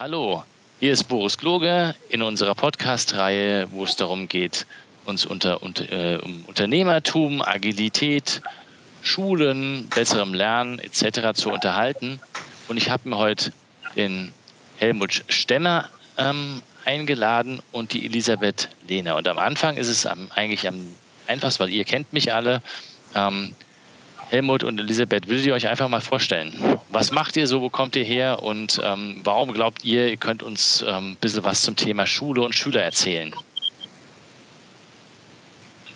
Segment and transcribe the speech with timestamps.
[0.00, 0.44] Hallo,
[0.78, 4.66] hier ist Boris Kloge in unserer Podcast-Reihe, wo es darum geht,
[5.04, 8.40] uns unter, unter, äh, um Unternehmertum, Agilität,
[9.02, 11.34] Schulen, besserem Lernen etc.
[11.34, 12.18] zu unterhalten.
[12.66, 13.52] Und ich habe mir heute
[13.94, 14.32] den
[14.78, 19.16] Helmut Stemmer ähm, eingeladen und die Elisabeth Lehner.
[19.16, 22.62] Und am Anfang ist es am, eigentlich am einfachsten, weil ihr kennt mich alle.
[23.14, 23.54] Ähm,
[24.30, 26.69] Helmut und Elisabeth, würdet ihr euch einfach mal vorstellen?
[26.92, 27.60] Was macht ihr so?
[27.60, 28.42] Wo kommt ihr her?
[28.42, 32.42] Und ähm, warum glaubt ihr, ihr könnt uns ähm, ein bisschen was zum Thema Schule
[32.42, 33.32] und Schüler erzählen?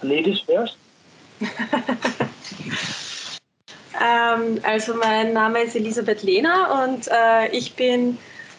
[0.03, 0.77] Ladies first.
[4.01, 8.17] ähm, also mein Name ist Elisabeth Lehner und äh, ich bin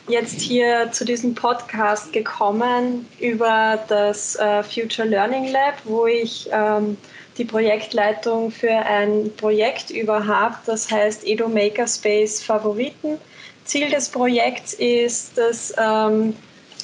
[0.08, 6.98] jetzt hier zu diesem Podcast gekommen über das äh, Future Learning Lab, wo ich ähm,
[7.38, 13.18] die Projektleitung für ein Projekt überhaupt, das heißt Edo Makerspace Favoriten.
[13.66, 16.36] Ziel des Projekts ist, dass ähm,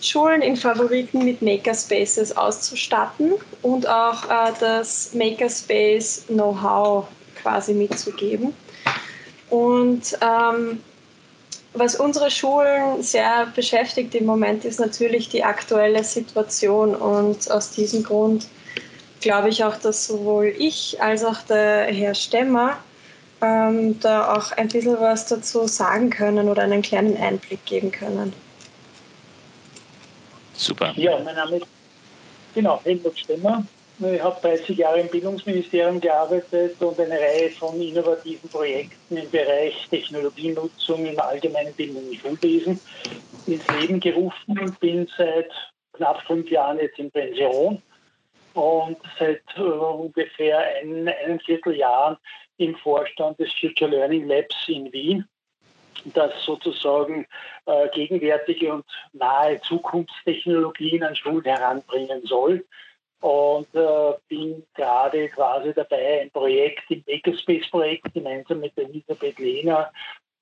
[0.01, 7.07] Schulen in Favoriten mit Makerspaces auszustatten und auch äh, das Makerspace Know-how
[7.41, 8.53] quasi mitzugeben.
[9.49, 10.81] Und ähm,
[11.73, 16.95] was unsere Schulen sehr beschäftigt im Moment, ist natürlich die aktuelle Situation.
[16.95, 18.47] Und aus diesem Grund
[19.21, 22.77] glaube ich auch, dass sowohl ich als auch der Herr Stemmer
[23.41, 28.33] ähm, da auch ein bisschen was dazu sagen können oder einen kleinen Einblick geben können.
[30.53, 30.93] Super.
[30.95, 31.67] Ja, mein Name ist
[32.53, 33.65] genau Helmut Stemmer.
[33.99, 39.87] Ich habe 30 Jahre im Bildungsministerium gearbeitet und eine Reihe von innovativen Projekten im Bereich
[39.89, 42.79] Technologienutzung im allgemeinen Bildung und Schulwesen
[43.45, 45.51] ins Leben gerufen und bin seit
[45.93, 47.81] knapp fünf Jahren jetzt in Pension
[48.53, 52.19] und seit äh, ungefähr ein, einem Vierteljahr
[52.57, 55.25] im Vorstand des Future Learning Labs in Wien,
[56.05, 57.25] das sozusagen
[57.65, 62.65] äh, gegenwärtige und nahe Zukunftstechnologien an Schulen heranbringen soll.
[63.21, 69.91] Und äh, bin gerade quasi dabei, ein Projekt, im Makerspace-Projekt, gemeinsam mit Elisabeth Lehner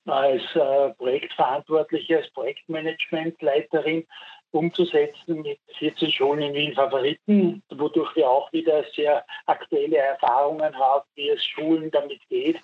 [0.06, 4.06] als äh, Projektverantwortliche, als Projektmanagementleiterin
[4.52, 11.04] umzusetzen mit 14 Schulen in Wien Favoriten, wodurch wir auch wieder sehr aktuelle Erfahrungen haben,
[11.14, 12.56] wie es Schulen damit geht,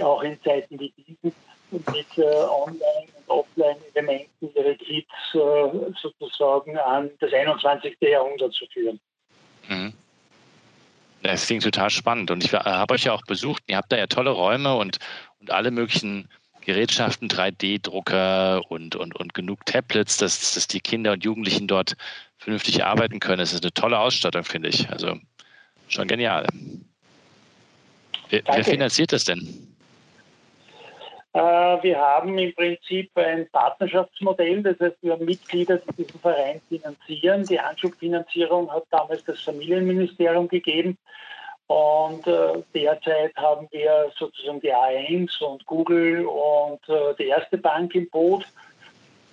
[0.00, 1.34] auch in Zeiten wie diesen
[1.70, 7.96] mit äh, Online- und Offline-Elementen ihre Kids äh, sozusagen an das 21.
[8.00, 8.98] Jahrhundert zu führen.
[9.68, 9.92] Mhm.
[11.22, 13.62] Das klingt total spannend und ich habe euch ja auch besucht.
[13.66, 14.98] Ihr habt da ja tolle Räume und,
[15.40, 16.28] und alle möglichen
[16.68, 21.96] Gerätschaften, 3D-Drucker und, und, und genug Tablets, dass, dass die Kinder und Jugendlichen dort
[22.36, 23.38] vernünftig arbeiten können.
[23.38, 24.90] Das ist eine tolle Ausstattung, finde ich.
[24.90, 25.16] Also
[25.88, 26.46] schon genial.
[28.28, 29.68] Wer, wer finanziert das denn?
[31.32, 36.60] Äh, wir haben im Prinzip ein Partnerschaftsmodell, das heißt, wir haben Mitglieder, die diesen Verein
[36.68, 37.46] finanzieren.
[37.46, 40.98] Die Anschubfinanzierung hat damals das Familienministerium gegeben.
[41.68, 47.94] Und äh, derzeit haben wir sozusagen die A1 und Google und äh, die erste Bank
[47.94, 48.46] im Boot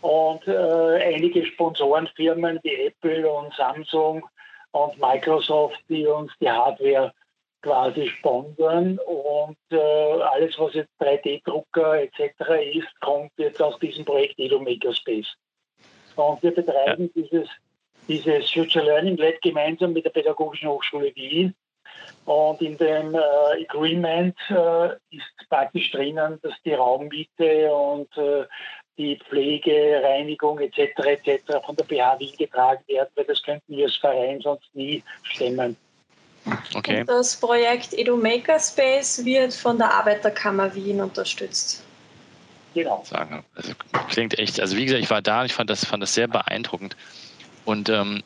[0.01, 4.27] und äh, einige Sponsorenfirmen wie Apple und Samsung
[4.71, 7.13] und Microsoft, die uns die Hardware
[7.61, 8.99] quasi sponsern.
[8.99, 12.19] Und äh, alles, was jetzt 3D-Drucker etc.
[12.73, 15.33] ist, kommt jetzt aus diesem Projekt Edo Makerspace.
[16.17, 17.47] Und wir betreiben dieses,
[18.09, 21.55] dieses Future Learning Lab gemeinsam mit der Pädagogischen Hochschule Wien
[22.25, 28.45] und in dem äh, Agreement äh, ist praktisch drinnen, dass die Raummiete und äh,
[28.97, 30.99] die Pflege, Reinigung etc.
[31.05, 31.65] etc.
[31.65, 35.75] von der BH Wien getragen werden, weil das könnten wir als Verein sonst nie stemmen.
[36.73, 37.01] Okay.
[37.01, 41.83] Und das Projekt Edu Makerspace wird von der Arbeiterkammer Wien unterstützt.
[42.73, 43.03] Genau.
[43.05, 43.43] Sagen.
[43.55, 43.73] Also
[44.09, 46.27] klingt echt, also wie gesagt, ich war da und ich fand das, fand das sehr
[46.27, 46.95] beeindruckend.
[47.63, 48.21] Und ähm,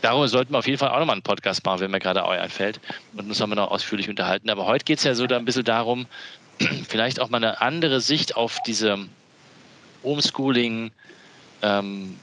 [0.00, 2.30] Darüber sollten wir auf jeden Fall auch nochmal einen Podcast machen, wenn mir gerade auch
[2.30, 2.80] einfällt.
[3.14, 4.48] Und uns wir noch ausführlich unterhalten.
[4.50, 6.06] Aber heute geht es ja so da ein bisschen darum,
[6.88, 9.08] vielleicht auch mal eine andere Sicht auf diese
[10.04, 10.90] Homeschooling,
[11.62, 12.18] ähm,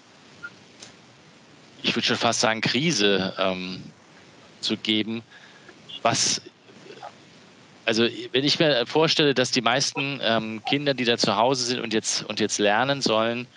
[1.84, 3.84] ich würde schon fast sagen, Krise ähm,
[4.62, 5.22] zu geben.
[6.02, 6.42] Was,
[7.86, 11.82] also wenn ich mir vorstelle, dass die meisten ähm, Kinder, die da zu Hause sind
[11.82, 13.48] und jetzt, und jetzt lernen sollen,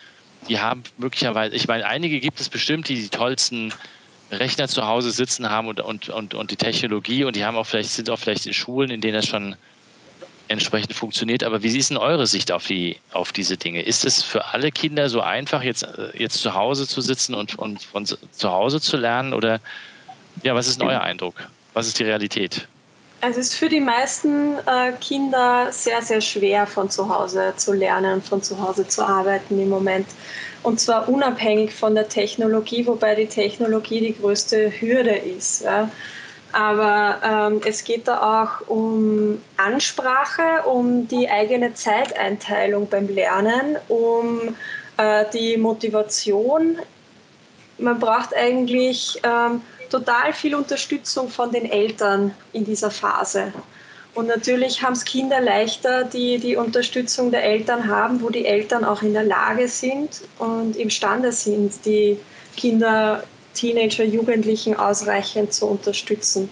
[0.49, 3.73] die haben möglicherweise, ich meine, einige gibt es bestimmt, die die tollsten
[4.31, 7.67] Rechner zu Hause sitzen haben und, und, und, und die Technologie und die haben auch
[7.67, 9.57] vielleicht, sind auch vielleicht in Schulen, in denen das schon
[10.49, 11.45] entsprechend funktioniert.
[11.45, 13.83] Aber wie ist denn eure Sicht auf, die, auf diese Dinge?
[13.83, 17.83] Ist es für alle Kinder so einfach, jetzt, jetzt zu Hause zu sitzen und, und
[17.83, 19.35] von zu Hause zu lernen?
[19.35, 19.61] Oder
[20.43, 21.35] ja, was ist denn euer Eindruck?
[21.75, 22.67] Was ist die Realität?
[23.21, 28.23] Es ist für die meisten äh, Kinder sehr, sehr schwer, von zu Hause zu lernen,
[28.23, 30.07] von zu Hause zu arbeiten im Moment.
[30.63, 35.63] Und zwar unabhängig von der Technologie, wobei die Technologie die größte Hürde ist.
[35.63, 35.91] Ja.
[36.53, 44.57] Aber ähm, es geht da auch um Ansprache, um die eigene Zeiteinteilung beim Lernen, um
[44.97, 46.79] äh, die Motivation.
[47.79, 49.61] Man braucht eigentlich ähm,
[49.91, 53.53] total viel Unterstützung von den Eltern in dieser Phase.
[54.19, 58.85] Und natürlich haben es Kinder leichter, die die Unterstützung der Eltern haben, wo die Eltern
[58.85, 62.19] auch in der Lage sind und imstande sind, die
[62.57, 63.23] Kinder
[63.55, 66.49] Teenager, Jugendlichen ausreichend zu unterstützen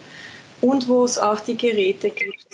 [0.60, 2.46] und wo es auch die Geräte gibt.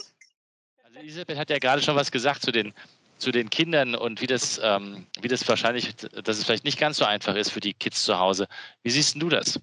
[0.83, 2.73] Also Elisabeth hat ja gerade schon was gesagt zu den,
[3.19, 5.95] zu den Kindern und wie das, ähm, wie das wahrscheinlich,
[6.25, 8.49] dass es vielleicht nicht ganz so einfach ist für die Kids zu Hause.
[8.83, 9.61] Wie siehst du das?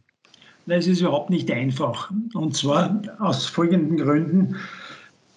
[0.68, 2.12] Es ist überhaupt nicht einfach.
[2.36, 4.56] Und zwar aus folgenden Gründen.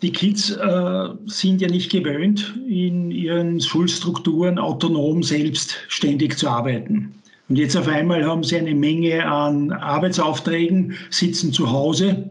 [0.02, 7.14] Die Kids äh, sind ja nicht gewöhnt, in ihren Schulstrukturen autonom selbstständig zu arbeiten.
[7.48, 12.30] Und jetzt auf einmal haben sie eine Menge an Arbeitsaufträgen, sitzen zu Hause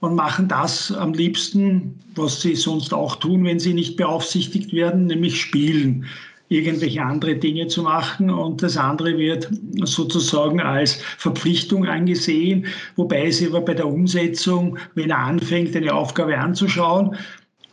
[0.00, 5.06] und machen das am liebsten, was sie sonst auch tun, wenn sie nicht beaufsichtigt werden,
[5.06, 6.06] nämlich spielen
[6.48, 9.48] irgendwelche andere Dinge zu machen und das andere wird
[9.84, 12.66] sozusagen als Verpflichtung angesehen,
[12.96, 17.16] wobei sie aber bei der Umsetzung, wenn er anfängt, eine Aufgabe anzuschauen,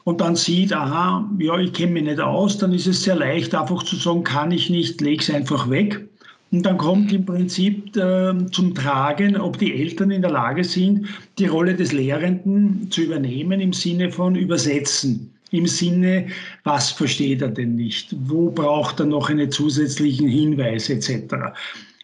[0.05, 3.55] und dann sieht, aha, ja, ich kenne mich nicht aus, dann ist es sehr leicht,
[3.55, 6.07] einfach zu sagen, kann ich nicht, leg es einfach weg.
[6.51, 11.07] Und dann kommt im Prinzip äh, zum Tragen, ob die Eltern in der Lage sind,
[11.39, 15.34] die Rolle des Lehrenden zu übernehmen im Sinne von übersetzen.
[15.55, 16.27] Im Sinne,
[16.63, 18.15] was versteht er denn nicht?
[18.27, 21.35] Wo braucht er noch einen zusätzlichen Hinweis etc.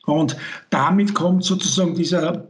[0.05, 0.35] Und
[0.69, 2.47] damit kommt sozusagen dieser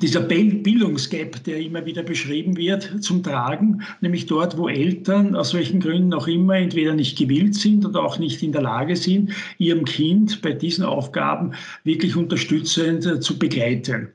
[0.00, 5.80] dieser Bildungsgap, der immer wieder beschrieben wird, zum Tragen, nämlich dort, wo Eltern aus welchen
[5.80, 9.84] Gründen auch immer entweder nicht gewillt sind oder auch nicht in der Lage sind, ihrem
[9.84, 11.52] Kind bei diesen Aufgaben
[11.84, 14.08] wirklich unterstützend äh, zu begleiten.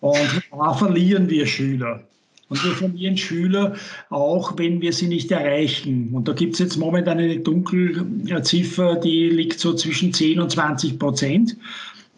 [0.00, 2.07] Und da verlieren wir Schüler.
[2.48, 3.74] Und wir verlieren Schüler
[4.08, 6.10] auch, wenn wir sie nicht erreichen.
[6.12, 10.98] Und da gibt es jetzt momentan eine Dunkelziffer, die liegt so zwischen 10 und 20
[10.98, 11.56] Prozent.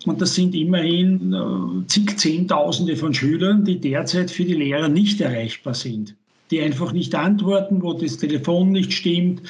[0.06, 5.20] Und das sind immerhin äh, zig Zehntausende von Schülern, die derzeit für die Lehrer nicht
[5.20, 6.14] erreichbar sind
[6.50, 9.42] die einfach nicht antworten, wo das Telefon nicht stimmt.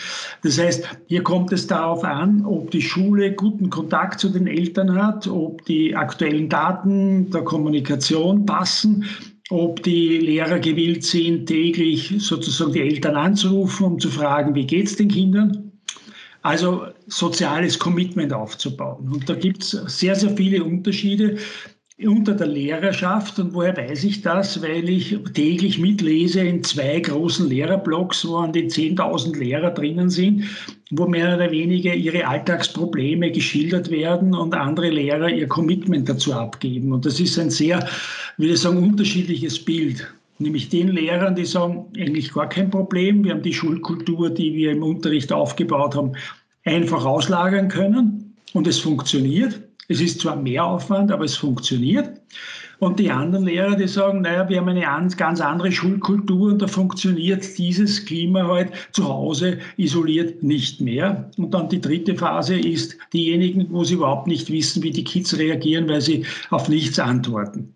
[0.43, 4.95] Das heißt, hier kommt es darauf an, ob die Schule guten Kontakt zu den Eltern
[4.95, 9.05] hat, ob die aktuellen Daten der Kommunikation passen,
[9.51, 14.87] ob die Lehrer gewillt sind, täglich sozusagen die Eltern anzurufen, um zu fragen, wie geht
[14.87, 15.73] es den Kindern.
[16.43, 19.11] Also soziales Commitment aufzubauen.
[19.13, 21.37] Und da gibt es sehr, sehr viele Unterschiede
[22.07, 23.39] unter der Lehrerschaft.
[23.39, 24.63] Und woher weiß ich das?
[24.63, 30.45] Weil ich täglich mitlese in zwei großen Lehrerblogs, wo an die 10.000 Lehrer drinnen sind,
[30.91, 36.93] wo mehr oder weniger ihre Alltagsprobleme geschildert werden und andere Lehrer ihr Commitment dazu abgeben.
[36.93, 37.87] Und das ist ein sehr,
[38.37, 40.07] würde ich sagen, unterschiedliches Bild
[40.41, 44.73] nämlich den Lehrern, die sagen, eigentlich gar kein Problem, wir haben die Schulkultur, die wir
[44.73, 46.13] im Unterricht aufgebaut haben,
[46.65, 49.61] einfach auslagern können und es funktioniert.
[49.91, 52.09] Es ist zwar mehr Aufwand, aber es funktioniert.
[52.79, 56.69] Und die anderen Lehrer, die sagen, naja, wir haben eine ganz andere Schulkultur und da
[56.69, 61.29] funktioniert dieses Klima halt zu Hause isoliert nicht mehr.
[61.37, 65.37] Und dann die dritte Phase ist diejenigen, wo sie überhaupt nicht wissen, wie die Kids
[65.37, 67.75] reagieren, weil sie auf nichts antworten.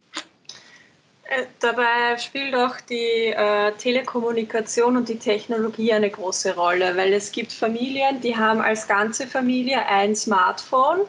[1.25, 7.33] Äh, dabei spielt auch die äh, Telekommunikation und die Technologie eine große Rolle, weil es
[7.33, 11.01] gibt Familien, die haben als ganze Familie ein Smartphone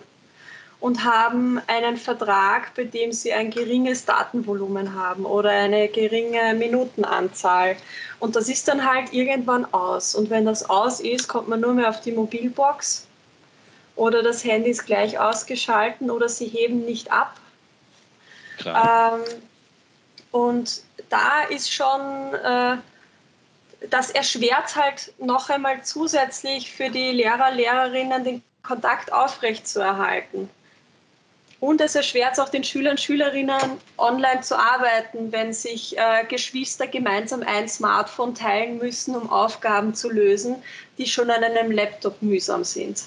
[0.85, 7.75] und haben einen Vertrag, bei dem sie ein geringes Datenvolumen haben oder eine geringe Minutenanzahl.
[8.19, 10.13] Und das ist dann halt irgendwann aus.
[10.13, 13.07] Und wenn das aus ist, kommt man nur mehr auf die Mobilbox
[13.95, 17.33] oder das Handy ist gleich ausgeschalten oder sie heben nicht ab.
[18.63, 19.23] Ähm,
[20.29, 22.77] und da ist schon, äh,
[23.89, 30.47] das erschwert halt noch einmal zusätzlich für die Lehrer, Lehrerinnen den Kontakt aufrechtzuerhalten.
[31.65, 37.41] Und es erschwert auch den Schülern, Schülerinnen, online zu arbeiten, wenn sich äh, Geschwister gemeinsam
[37.41, 40.57] ein Smartphone teilen müssen, um Aufgaben zu lösen,
[40.99, 43.05] die schon an einem Laptop mühsam sind.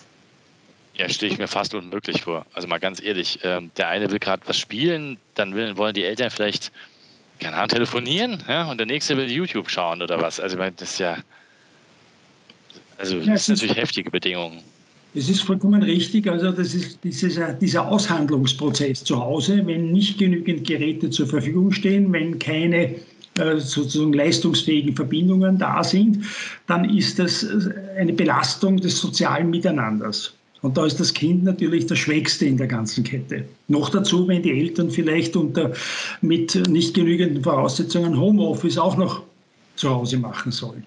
[0.94, 2.46] Ja, stehe ich mir fast unmöglich vor.
[2.52, 6.02] Also mal ganz ehrlich, äh, der eine will gerade was spielen, dann will, wollen die
[6.02, 6.72] Eltern vielleicht
[7.38, 10.40] keine Ahnung, telefonieren, ja, und der nächste will YouTube schauen oder was.
[10.40, 11.18] Also, das ist ja,
[12.96, 14.64] also, das sind natürlich heftige Bedingungen.
[15.18, 16.30] Es ist vollkommen richtig.
[16.30, 22.12] Also, das ist dieser, dieser Aushandlungsprozess zu Hause, wenn nicht genügend Geräte zur Verfügung stehen,
[22.12, 22.94] wenn keine
[23.34, 26.24] äh, sozusagen leistungsfähigen Verbindungen da sind,
[26.68, 27.44] dann ist das
[27.96, 30.34] eine Belastung des sozialen Miteinanders.
[30.62, 33.44] Und da ist das Kind natürlich der Schwächste in der ganzen Kette.
[33.66, 35.72] Noch dazu, wenn die Eltern vielleicht unter,
[36.20, 39.22] mit nicht genügenden Voraussetzungen Homeoffice auch noch
[39.74, 40.84] zu Hause machen sollen.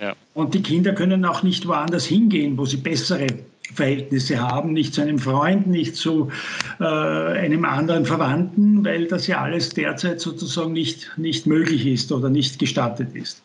[0.00, 0.14] Ja.
[0.34, 3.26] Und die Kinder können auch nicht woanders hingehen, wo sie bessere
[3.74, 6.30] Verhältnisse haben, nicht zu einem Freund, nicht zu
[6.78, 12.28] äh, einem anderen Verwandten, weil das ja alles derzeit sozusagen nicht, nicht möglich ist oder
[12.28, 13.42] nicht gestattet ist.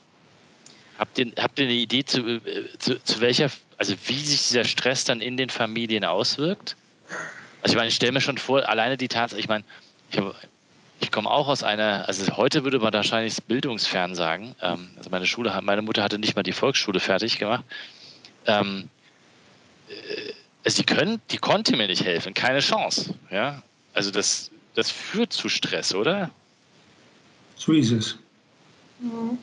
[1.00, 2.40] Habt ihr, habt ihr eine Idee, zu, äh,
[2.78, 6.76] zu, zu welcher, also wie sich dieser Stress dann in den Familien auswirkt?
[7.64, 9.64] Also ich meine, ich stelle mir schon vor, alleine die Tatsache, ich meine,
[10.12, 10.20] ich,
[11.02, 14.56] ich komme auch aus einer, also heute würde man wahrscheinlich bildungsfern sagen.
[14.62, 17.66] Ähm, also meine Schule, meine Mutter hatte nicht mal die Volksschule fertig gemacht.
[18.46, 18.88] Ähm,
[19.90, 23.16] äh, also die können, die konnte mir nicht helfen, keine Chance.
[23.32, 26.30] Ja, also das, das führt zu Stress, oder?
[27.56, 28.18] So ist es.
[29.00, 29.40] Mhm.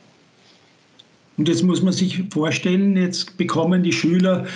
[1.37, 4.47] Und jetzt muss man sich vorstellen, jetzt bekommen die Schüler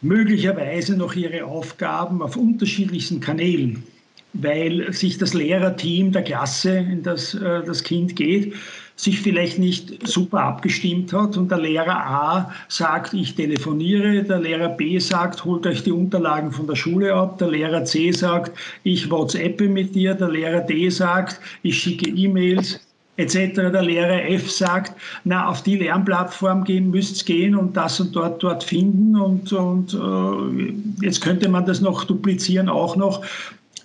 [0.00, 3.84] möglicherweise noch ihre Aufgaben auf unterschiedlichsten Kanälen,
[4.34, 8.54] weil sich das Lehrerteam der Klasse, in das äh, das Kind geht,
[8.96, 14.68] sich vielleicht nicht super abgestimmt hat und der Lehrer A sagt, ich telefoniere, der Lehrer
[14.68, 19.10] B sagt, holt euch die Unterlagen von der Schule ab, der Lehrer C sagt, ich
[19.10, 22.80] WhatsApp mit dir, der Lehrer D sagt, ich schicke E-Mails,
[23.16, 23.54] etc.
[23.54, 28.42] Der Lehrer F sagt, na, auf die Lernplattform gehen, müsst gehen und das und dort
[28.42, 33.24] dort finden und, und äh, jetzt könnte man das noch duplizieren auch noch.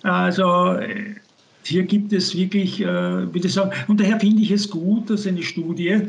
[0.02, 0.78] Also
[1.64, 5.26] hier gibt es wirklich, äh, würde ich sagen, und daher finde ich es gut, dass
[5.26, 6.00] eine Studie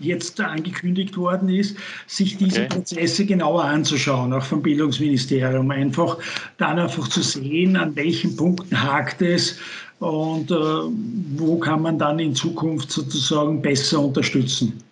[0.00, 2.68] jetzt angekündigt worden ist, sich diese okay.
[2.68, 5.70] Prozesse genauer anzuschauen, auch vom Bildungsministerium.
[5.70, 6.18] Einfach
[6.58, 9.58] dann einfach zu sehen, an welchen Punkten hakt es,
[10.00, 14.82] und äh, wo kann man dann in Zukunft sozusagen besser unterstützen.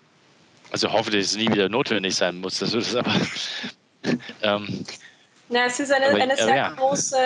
[0.71, 2.61] Also hoffe, dass es nie wieder notwendig sein muss.
[2.61, 3.13] Das ist aber.
[4.43, 4.85] ähm,
[5.53, 6.71] na, es ist eine, eine sehr, ja.
[6.71, 7.17] große,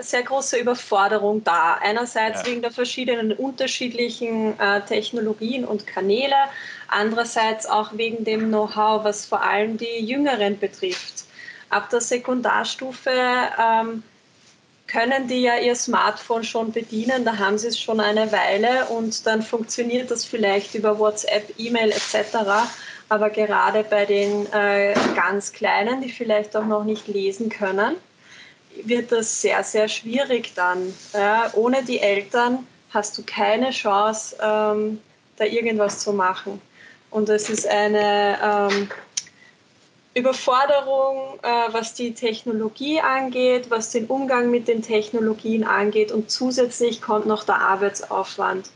[0.00, 1.74] sehr große Überforderung da.
[1.82, 2.46] Einerseits ja.
[2.46, 6.34] wegen der verschiedenen unterschiedlichen äh, Technologien und Kanäle,
[6.88, 11.24] andererseits auch wegen dem Know-how, was vor allem die Jüngeren betrifft.
[11.68, 14.02] Ab der Sekundarstufe ähm,
[14.86, 19.26] können die ja ihr Smartphone schon bedienen, da haben sie es schon eine Weile und
[19.26, 22.36] dann funktioniert das vielleicht über WhatsApp, E-Mail etc.
[23.08, 27.96] Aber gerade bei den äh, ganz Kleinen, die vielleicht auch noch nicht lesen können,
[28.84, 30.92] wird das sehr, sehr schwierig dann.
[31.12, 35.00] Ja, ohne die Eltern hast du keine Chance, ähm,
[35.36, 36.60] da irgendwas zu machen.
[37.10, 38.88] Und es ist eine ähm,
[40.14, 47.02] Überforderung, äh, was die Technologie angeht, was den Umgang mit den Technologien angeht und zusätzlich
[47.02, 48.70] kommt noch der Arbeitsaufwand.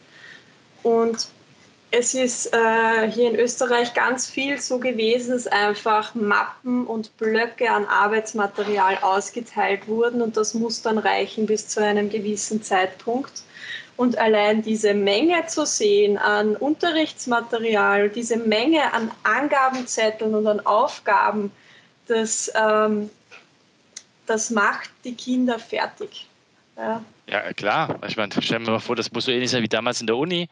[0.83, 1.29] Und
[1.91, 7.71] es ist äh, hier in Österreich ganz viel so gewesen, dass einfach Mappen und Blöcke
[7.71, 13.43] an Arbeitsmaterial ausgeteilt wurden und das muss dann reichen bis zu einem gewissen Zeitpunkt.
[13.97, 21.51] Und allein diese Menge zu sehen an Unterrichtsmaterial, diese Menge an Angabenzetteln und an Aufgaben,
[22.07, 23.11] das, ähm,
[24.27, 26.27] das macht die Kinder fertig.
[26.77, 27.99] Ja, ja klar.
[28.07, 30.17] Ich meine, stellen wir mal vor, das muss so ähnlich sein wie damals in der
[30.17, 30.49] Uni,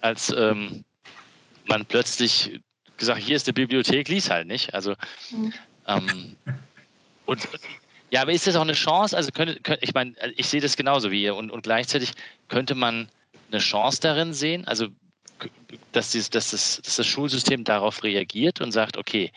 [0.00, 0.84] als ähm,
[1.66, 2.60] man plötzlich
[2.96, 4.74] gesagt, hier ist die Bibliothek, lies halt nicht.
[4.74, 4.94] Also
[5.30, 5.52] mhm.
[5.86, 6.36] ähm,
[7.26, 7.48] und
[8.10, 9.16] ja, aber ist das auch eine Chance?
[9.16, 12.12] Also könnte, könnte ich meine, ich sehe das genauso wie ihr und, und gleichzeitig
[12.48, 13.08] könnte man
[13.50, 14.88] eine Chance darin sehen, also
[15.92, 19.32] dass, dies, dass, das, dass das Schulsystem darauf reagiert und sagt, okay,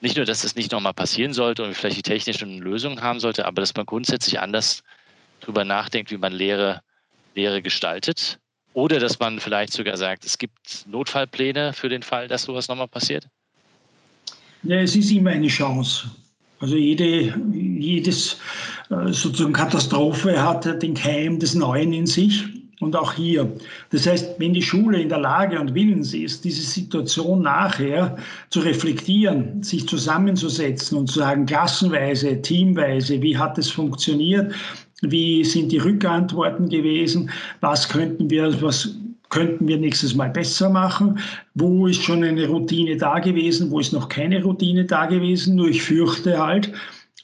[0.00, 3.46] nicht nur, dass das nicht nochmal passieren sollte und vielleicht die technischen Lösungen haben sollte,
[3.46, 4.82] aber dass man grundsätzlich anders
[5.40, 6.82] darüber nachdenkt, wie man Lehre,
[7.34, 8.38] Lehre gestaltet.
[8.80, 12.88] Oder dass man vielleicht sogar sagt, es gibt Notfallpläne für den Fall, dass sowas nochmal
[12.88, 13.28] passiert?
[14.62, 16.10] Ja, es ist immer eine Chance.
[16.60, 18.38] Also jede, jedes
[18.88, 22.44] äh, sozusagen Katastrophe hat den Keim des Neuen in sich.
[22.80, 23.46] Und auch hier.
[23.90, 28.16] Das heißt, wenn die Schule in der Lage und willens ist, diese Situation nachher
[28.48, 34.54] zu reflektieren, sich zusammenzusetzen und zu sagen, klassenweise, teamweise, wie hat es funktioniert,
[35.02, 37.30] wie sind die Rückantworten gewesen,
[37.60, 38.96] was könnten wir, was
[39.30, 41.18] könnten wir nächstes Mal besser machen?
[41.54, 43.70] Wo ist schon eine Routine da gewesen?
[43.70, 45.54] Wo ist noch keine Routine da gewesen?
[45.56, 46.72] Nur ich fürchte halt,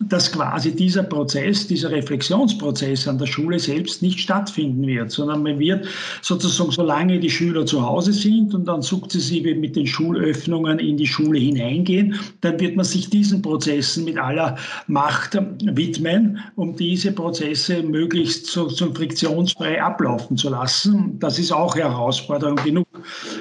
[0.00, 5.58] dass quasi dieser Prozess, dieser Reflexionsprozess an der Schule selbst nicht stattfinden wird, sondern man
[5.58, 5.86] wird
[6.20, 11.06] sozusagen, solange die Schüler zu Hause sind und dann sukzessive mit den Schulöffnungen in die
[11.06, 17.82] Schule hineingehen, dann wird man sich diesen Prozessen mit aller Macht widmen, um diese Prozesse
[17.82, 21.18] möglichst so, so friktionsfrei ablaufen zu lassen.
[21.20, 22.86] Das ist auch Herausforderung genug.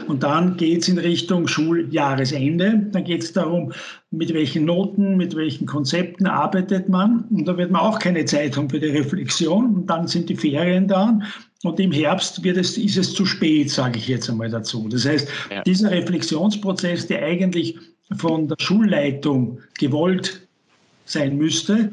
[0.08, 2.88] Und dann geht es in Richtung Schuljahresende.
[2.92, 3.74] Dann geht es darum,
[4.18, 7.26] mit welchen Noten, mit welchen Konzepten arbeitet man.
[7.30, 9.76] Und da wird man auch keine Zeit haben für die Reflexion.
[9.76, 11.20] Und dann sind die Ferien da.
[11.64, 14.88] Und im Herbst wird es, ist es zu spät, sage ich jetzt einmal dazu.
[14.90, 15.64] Das heißt, ja.
[15.64, 17.78] dieser Reflexionsprozess, der eigentlich
[18.18, 20.48] von der Schulleitung gewollt
[21.06, 21.92] sein müsste,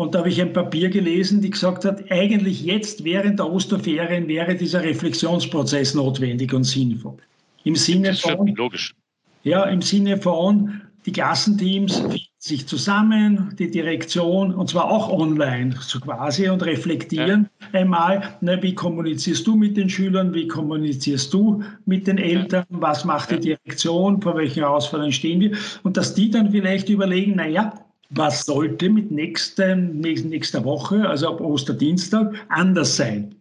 [0.00, 4.26] und da habe ich ein Papier gelesen, die gesagt hat, eigentlich jetzt während der Osterferien
[4.28, 7.18] wäre dieser Reflexionsprozess notwendig und sinnvoll.
[7.64, 8.94] Im Sinne von, logisch.
[9.42, 15.74] Ja, im Sinne von, die Klassenteams finden sich zusammen, die Direktion, und zwar auch online,
[15.80, 17.80] so quasi, und reflektieren ja.
[17.80, 23.04] einmal, ne, wie kommunizierst du mit den Schülern, wie kommunizierst du mit den Eltern, was
[23.04, 27.74] macht die Direktion, vor welchen Herausforderungen stehen wir, und dass die dann vielleicht überlegen, naja,
[28.10, 33.39] was sollte mit nächsten, nächster Woche, also ab Osterdienstag, anders sein?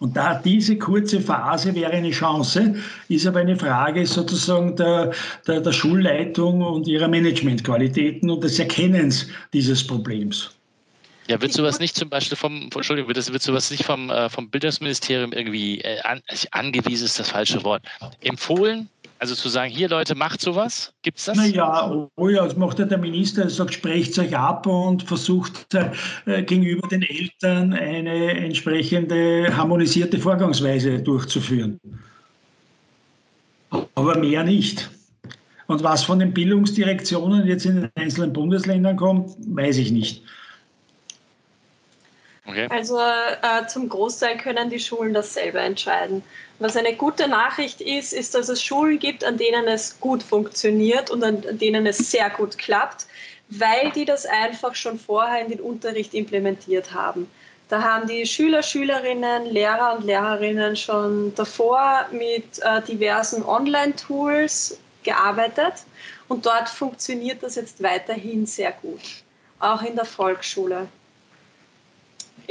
[0.00, 2.74] Und da diese kurze Phase wäre eine Chance,
[3.08, 5.12] ist aber eine Frage sozusagen der,
[5.46, 10.50] der, der Schulleitung und ihrer Managementqualitäten und des Erkennens dieses Problems.
[11.28, 14.48] Ja, wird sowas nicht zum Beispiel vom, Entschuldigung, wird, wird sowas nicht vom, äh, vom
[14.48, 17.84] Bildungsministerium irgendwie äh, an, angewiesen, ist das falsche Wort,
[18.22, 18.88] empfohlen?
[19.20, 20.94] Also zu sagen, hier Leute, macht sowas?
[21.02, 21.36] Gibt es das?
[21.36, 25.74] Naja, oh ja, das macht ja der Minister, er sagt, sprecht euch ab und versucht
[25.74, 31.78] äh, gegenüber den Eltern eine entsprechende harmonisierte Vorgangsweise durchzuführen.
[33.94, 34.90] Aber mehr nicht.
[35.66, 40.24] Und was von den Bildungsdirektionen jetzt in den einzelnen Bundesländern kommt, weiß ich nicht.
[42.50, 42.66] Okay.
[42.70, 46.22] Also äh, zum Großteil können die Schulen das selber entscheiden.
[46.58, 51.10] Was eine gute Nachricht ist, ist, dass es Schulen gibt, an denen es gut funktioniert
[51.10, 53.06] und an denen es sehr gut klappt,
[53.48, 57.30] weil die das einfach schon vorher in den Unterricht implementiert haben.
[57.68, 65.74] Da haben die Schüler, Schülerinnen, Lehrer und Lehrerinnen schon davor mit äh, diversen Online-Tools gearbeitet
[66.28, 69.00] und dort funktioniert das jetzt weiterhin sehr gut,
[69.60, 70.88] auch in der Volksschule.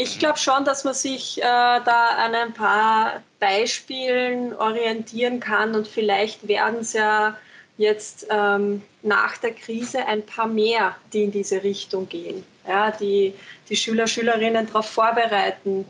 [0.02, 5.90] Ich glaube schon, dass man sich äh, da an ein paar Beispielen orientieren kann und
[5.90, 7.38] vielleicht werden es ja
[7.78, 12.46] jetzt ähm, nach der Krise ein paar mehr, die in diese Richtung gehen.
[12.66, 13.34] Ja, die,
[13.68, 15.84] die Schüler, Schülerinnen darauf vorbereiten,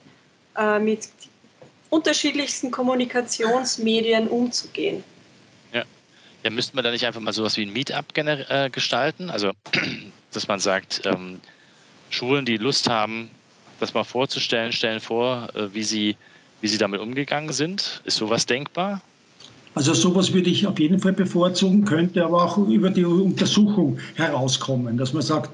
[0.57, 1.09] äh, mit
[1.91, 5.03] unterschiedlichsten Kommunikationsmedien umzugehen.
[5.71, 5.83] Ja.
[6.43, 9.29] ja, müsste man da nicht einfach mal sowas wie ein Meetup äh, gestalten?
[9.29, 9.51] Also,
[10.33, 11.41] dass man sagt, ähm,
[12.09, 13.29] Schulen, die Lust haben,
[13.79, 16.15] das mal vorzustellen, stellen vor, äh, wie Sie,
[16.61, 18.01] wie Sie damit umgegangen sind.
[18.05, 19.01] Ist sowas denkbar?
[19.75, 24.97] Also sowas würde ich auf jeden Fall bevorzugen, könnte aber auch über die Untersuchung herauskommen,
[24.97, 25.51] dass man sagt,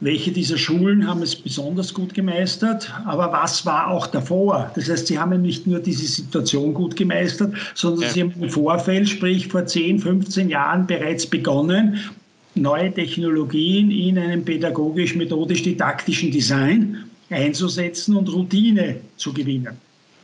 [0.00, 4.70] welche dieser Schulen haben es besonders gut gemeistert, aber was war auch davor?
[4.76, 8.10] Das heißt, sie haben nicht nur diese Situation gut gemeistert, sondern ja.
[8.10, 11.98] sie haben im Vorfeld, sprich vor 10, 15 Jahren bereits begonnen,
[12.54, 19.76] neue Technologien in einem pädagogisch-methodisch-didaktischen Design einzusetzen und Routine zu gewinnen.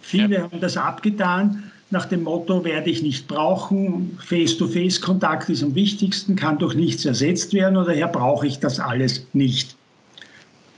[0.03, 0.43] Viele ja.
[0.43, 6.59] haben das abgetan nach dem Motto, werde ich nicht brauchen, Face-to-Face-Kontakt ist am wichtigsten, kann
[6.59, 9.77] durch nichts ersetzt werden oder daher brauche ich das alles nicht.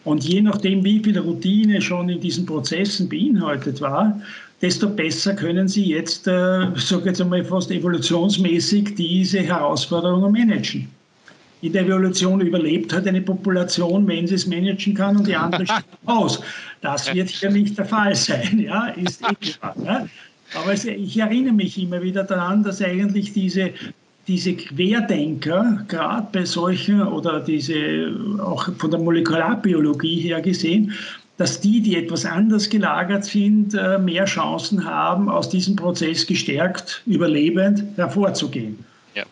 [0.04, 4.20] Und je nachdem, wie viel Routine schon in diesen Prozessen beinhaltet war,
[4.62, 10.88] desto besser können Sie jetzt, äh, sage jetzt einmal fast evolutionsmäßig, diese Herausforderungen managen
[11.62, 15.64] in der Evolution überlebt halt eine Population, wenn sie es managen kann und die andere
[15.66, 16.40] stirbt aus.
[16.80, 19.74] Das wird hier nicht der Fall sein, ja, ist eh klar.
[19.84, 20.06] Ja.
[20.54, 23.70] Aber ich erinnere mich immer wieder daran, dass eigentlich diese,
[24.28, 30.92] diese Querdenker, gerade bei solchen oder diese auch von der Molekularbiologie her gesehen,
[31.38, 37.02] dass die, die etwas anders gelagert sind, äh, mehr Chancen haben, aus diesem Prozess gestärkt,
[37.06, 38.78] überlebend hervorzugehen.
[39.14, 39.24] Ja,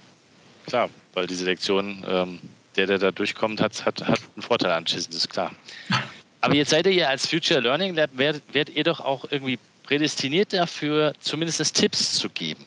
[0.67, 2.41] klar weil die Selektion, ähm,
[2.77, 5.53] der, der da durchkommt, hat, hat, hat einen Vorteil anschließend, das ist klar.
[6.41, 9.59] Aber jetzt seid ihr ja als Future Learning Lab, werdet, werdet ihr doch auch irgendwie
[9.85, 12.65] prädestiniert dafür, zumindest Tipps zu geben.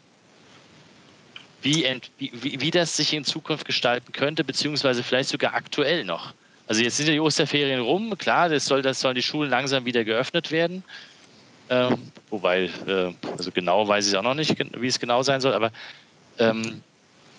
[1.61, 2.31] Wie, ent, wie,
[2.61, 6.33] wie das sich in Zukunft gestalten könnte, beziehungsweise vielleicht sogar aktuell noch.
[6.67, 9.85] Also jetzt sind ja die Osterferien rum, klar, das, soll, das sollen die Schulen langsam
[9.85, 10.83] wieder geöffnet werden.
[11.69, 15.53] Ähm, wobei, äh, also genau weiß ich auch noch nicht, wie es genau sein soll,
[15.53, 15.71] aber
[16.39, 16.81] ähm,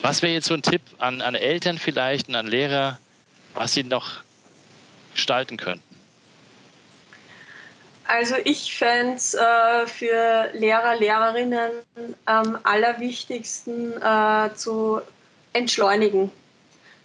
[0.01, 2.99] was wäre jetzt so ein Tipp an, an Eltern vielleicht und an Lehrer,
[3.55, 4.21] was sie noch
[5.13, 5.83] gestalten könnten?
[8.09, 11.71] Also ich fände es äh, für Lehrer, Lehrerinnen
[12.25, 15.03] am allerwichtigsten äh, zu
[15.53, 16.31] entschleunigen.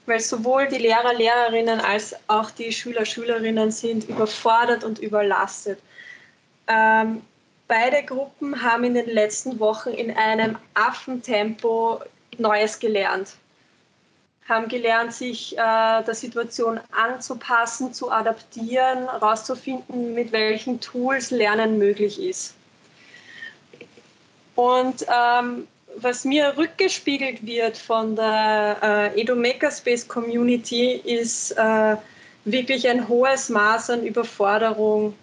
[0.05, 5.79] Weil sowohl die Lehrer, Lehrerinnen als auch die Schüler, Schülerinnen sind überfordert und überlastet.
[6.67, 7.21] Ähm,
[7.67, 12.01] beide Gruppen haben in den letzten Wochen in einem Affentempo
[12.39, 13.35] Neues gelernt
[14.47, 22.21] haben gelernt, sich äh, der Situation anzupassen, zu adaptieren, herauszufinden, mit welchen Tools Lernen möglich
[22.21, 22.53] ist.
[24.55, 25.67] Und ähm,
[25.97, 28.77] was mir rückgespiegelt wird von der
[29.15, 31.95] äh, Edo Makerspace Community ist äh,
[32.45, 35.15] wirklich ein hohes Maß an Überforderung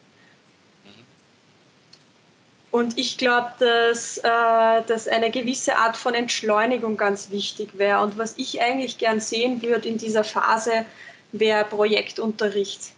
[2.70, 8.00] und ich glaube, dass, äh, dass eine gewisse Art von Entschleunigung ganz wichtig wäre.
[8.00, 10.85] Und was ich eigentlich gern sehen würde in dieser Phase,
[11.33, 12.92] wäre Projektunterricht.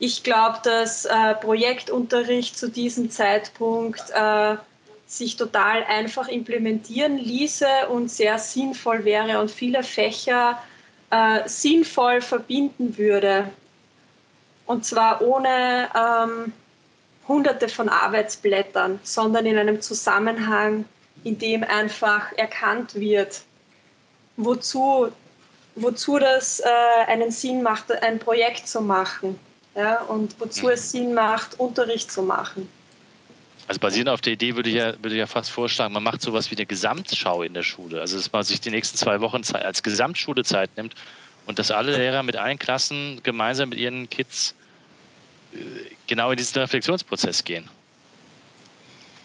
[0.00, 4.56] Ich glaube, dass äh, Projektunterricht zu diesem Zeitpunkt äh,
[5.06, 10.60] sich total einfach implementieren ließe und sehr sinnvoll wäre und viele Fächer
[11.10, 13.48] äh, sinnvoll verbinden würde.
[14.66, 15.88] Und zwar ohne...
[15.96, 16.52] Ähm,
[17.28, 20.84] hunderte von Arbeitsblättern, sondern in einem Zusammenhang,
[21.24, 23.42] in dem einfach erkannt wird,
[24.36, 25.08] wozu,
[25.74, 26.64] wozu das äh,
[27.06, 29.38] einen Sinn macht, ein Projekt zu machen
[29.74, 32.68] ja, und wozu es Sinn macht, Unterricht zu machen.
[33.68, 36.22] Also basierend auf der Idee würde ich, ja, würde ich ja fast vorschlagen, man macht
[36.22, 38.00] sowas wie eine Gesamtschau in der Schule.
[38.00, 40.94] Also dass man sich die nächsten zwei Wochen als Gesamtschulezeit nimmt
[41.46, 44.54] und dass alle Lehrer mit allen Klassen gemeinsam mit ihren Kids
[46.06, 47.64] genau in diesen Reflexionsprozess gehen.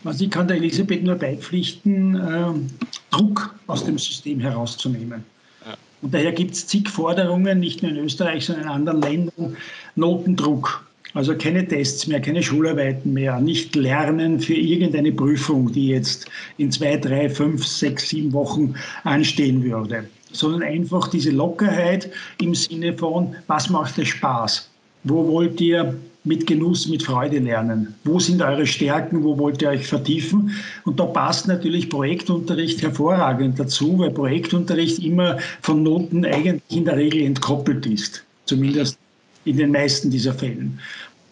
[0.03, 5.23] Also ich kann der Elisabeth nur beipflichten, äh, Druck aus dem System herauszunehmen.
[5.65, 5.75] Ja.
[6.01, 9.57] Und daher gibt es zig Forderungen, nicht nur in Österreich, sondern in anderen Ländern,
[9.95, 10.85] Notendruck.
[11.13, 16.25] Also keine Tests mehr, keine Schularbeiten mehr, nicht lernen für irgendeine Prüfung, die jetzt
[16.57, 22.97] in zwei, drei, fünf, sechs, sieben Wochen anstehen würde, sondern einfach diese Lockerheit im Sinne
[22.97, 24.69] von, was macht dir Spaß?
[25.03, 27.95] Wo wollt ihr mit Genuss, mit Freude lernen?
[28.03, 29.23] Wo sind eure Stärken?
[29.23, 30.51] Wo wollt ihr euch vertiefen?
[30.85, 36.97] Und da passt natürlich Projektunterricht hervorragend dazu, weil Projektunterricht immer von Noten eigentlich in der
[36.97, 38.23] Regel entkoppelt ist.
[38.45, 38.97] Zumindest
[39.45, 40.79] in den meisten dieser Fällen.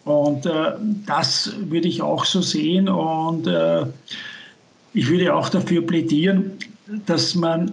[0.05, 0.71] Und äh,
[1.05, 2.89] das würde ich auch so sehen.
[2.89, 3.85] Und äh,
[4.93, 6.53] ich würde auch dafür plädieren,
[7.05, 7.71] dass man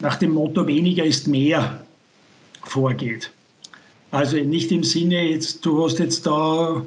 [0.00, 1.84] nach dem Motto weniger ist mehr
[2.64, 3.30] vorgeht.
[4.10, 6.82] Also nicht im Sinne, jetzt, du hast jetzt da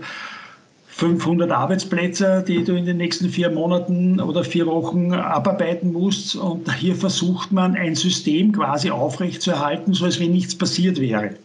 [0.87, 6.35] 500 Arbeitsplätze, die du in den nächsten vier Monaten oder vier Wochen abarbeiten musst.
[6.35, 11.35] Und hier versucht man ein System quasi aufrechtzuerhalten, so als wenn nichts passiert wäre.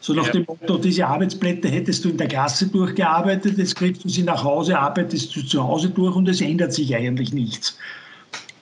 [0.00, 0.32] So nach ja.
[0.32, 4.44] dem Motto, diese Arbeitsplätze hättest du in der Klasse durchgearbeitet, jetzt kriegst du sie nach
[4.44, 7.78] Hause, arbeitest du zu Hause durch und es ändert sich eigentlich nichts.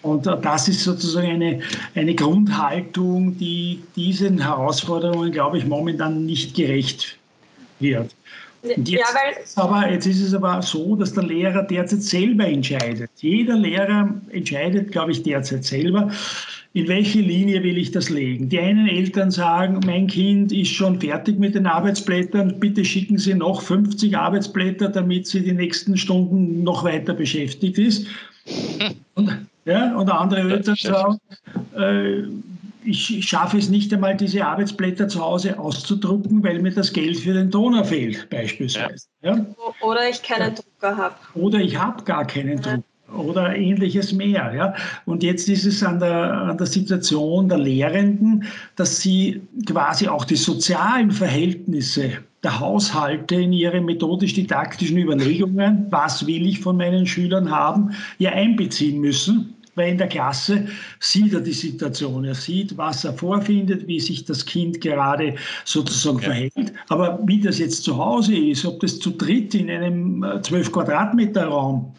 [0.02, 1.60] Und das ist sozusagen eine,
[1.94, 7.16] eine Grundhaltung, die diesen Herausforderungen, glaube ich, momentan nicht gerecht
[7.78, 8.14] wird.
[8.62, 9.00] Jetzt, ja,
[9.56, 13.10] aber, jetzt ist es aber so, dass der Lehrer derzeit selber entscheidet.
[13.16, 16.12] Jeder Lehrer entscheidet, glaube ich, derzeit selber,
[16.72, 18.48] in welche Linie will ich das legen.
[18.48, 23.34] Die einen Eltern sagen, mein Kind ist schon fertig mit den Arbeitsblättern, bitte schicken Sie
[23.34, 28.06] noch 50 Arbeitsblätter, damit sie die nächsten Stunden noch weiter beschäftigt ist.
[29.14, 31.18] Und ja, und andere Eltern sagen,
[31.76, 32.22] äh,
[32.84, 37.32] ich schaffe es nicht einmal, diese Arbeitsblätter zu Hause auszudrucken, weil mir das Geld für
[37.32, 39.06] den Toner fehlt, beispielsweise.
[39.22, 39.36] Ja.
[39.36, 39.46] Ja?
[39.82, 41.14] Oder ich keinen Drucker habe.
[41.34, 42.82] Oder ich habe gar keinen Drucker
[43.16, 44.52] oder ähnliches mehr.
[44.54, 44.74] Ja?
[45.04, 48.44] Und jetzt ist es an der, an der Situation der Lehrenden,
[48.76, 56.46] dass sie quasi auch die sozialen Verhältnisse der Haushalte in ihre methodisch-didaktischen Überlegungen, was will
[56.46, 59.51] ich von meinen Schülern haben, ja einbeziehen müssen.
[59.74, 60.66] Weil in der Klasse
[61.00, 66.18] sieht er die Situation, er sieht, was er vorfindet, wie sich das Kind gerade sozusagen
[66.18, 66.24] ja.
[66.24, 66.72] verhält.
[66.88, 70.70] Aber wie das jetzt zu Hause ist, ob das zu dritt in einem 12 äh,
[70.70, 71.94] Quadratmeter Raum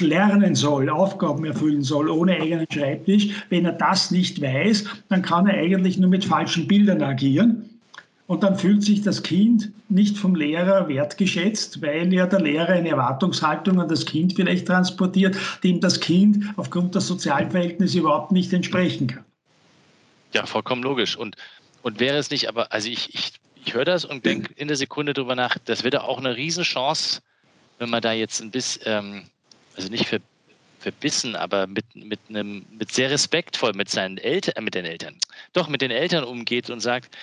[0.00, 5.46] lernen soll, Aufgaben erfüllen soll, ohne eigenen Schreibtisch, wenn er das nicht weiß, dann kann
[5.46, 7.77] er eigentlich nur mit falschen Bildern agieren.
[8.28, 12.90] Und dann fühlt sich das Kind nicht vom Lehrer wertgeschätzt, weil ja der Lehrer eine
[12.90, 18.52] Erwartungshaltung an das Kind vielleicht transportiert, dem das Kind aufgrund der sozialen Verhältnisse überhaupt nicht
[18.52, 19.24] entsprechen kann.
[20.34, 21.16] Ja, vollkommen logisch.
[21.16, 21.36] Und,
[21.80, 23.32] und wäre es nicht, aber also ich, ich,
[23.64, 27.22] ich höre das und denke in der Sekunde drüber nach, das wäre auch eine Riesenchance,
[27.78, 29.22] wenn man da jetzt ein bisschen, ähm,
[29.74, 30.20] also nicht für
[30.80, 35.16] verbissen, aber mit, mit einem, mit sehr respektvoll mit seinen Eltern, äh, mit den Eltern,
[35.54, 37.16] doch mit den Eltern umgeht und sagt,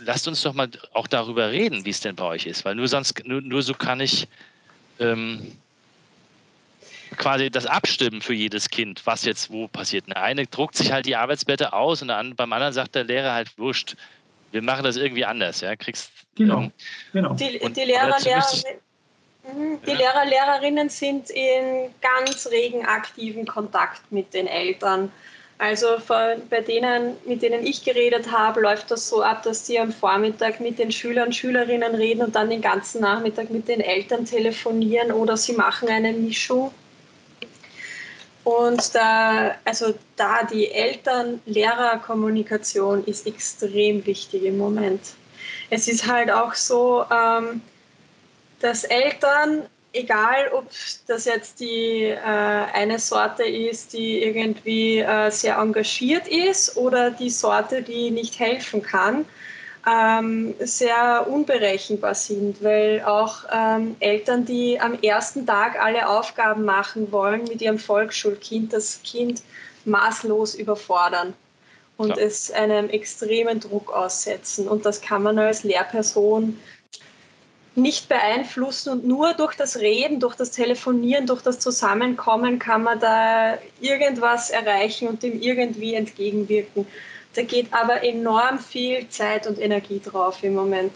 [0.00, 2.88] lasst uns doch mal auch darüber reden, wie es denn bei euch ist, weil nur
[2.88, 4.28] sonst, nur, nur so kann ich
[4.98, 5.56] ähm,
[7.16, 10.08] quasi das abstimmen für jedes Kind, was jetzt wo passiert.
[10.08, 13.56] Der eine druckt sich halt die Arbeitsblätter aus und beim anderen sagt der Lehrer halt,
[13.58, 13.96] wurscht,
[14.50, 16.72] wir machen das irgendwie anders, ja, kriegst genau, ähm,
[17.12, 17.34] genau.
[17.34, 18.78] Die, die Lehrer, Lehrerinnen,
[19.44, 19.96] mhm, die ja.
[19.96, 25.12] Lehrer, Lehrerinnen sind in ganz regen aktiven Kontakt mit den Eltern.
[25.58, 29.90] Also bei denen, mit denen ich geredet habe, läuft das so ab, dass sie am
[29.90, 35.10] Vormittag mit den Schülern, Schülerinnen reden und dann den ganzen Nachmittag mit den Eltern telefonieren
[35.10, 36.70] oder sie machen eine Mischung.
[38.44, 45.00] Und da, also da die Eltern-Lehrer-Kommunikation ist extrem wichtig im Moment.
[45.70, 47.62] Es ist halt auch so, ähm,
[48.60, 49.66] dass Eltern,
[49.98, 50.66] egal ob
[51.06, 57.30] das jetzt die äh, eine Sorte ist, die irgendwie äh, sehr engagiert ist oder die
[57.30, 59.24] Sorte, die nicht helfen kann,
[59.88, 67.10] ähm, sehr unberechenbar sind, weil auch ähm, Eltern, die am ersten Tag alle Aufgaben machen
[67.12, 69.42] wollen mit ihrem Volksschulkind, das Kind
[69.84, 71.34] maßlos überfordern
[71.96, 72.16] und ja.
[72.18, 74.68] es einem extremen Druck aussetzen.
[74.68, 76.58] Und das kann man als Lehrperson
[77.78, 83.00] nicht beeinflussen und nur durch das Reden, durch das Telefonieren, durch das Zusammenkommen kann man
[83.00, 86.86] da irgendwas erreichen und dem irgendwie entgegenwirken.
[87.34, 90.92] Da geht aber enorm viel Zeit und Energie drauf im Moment.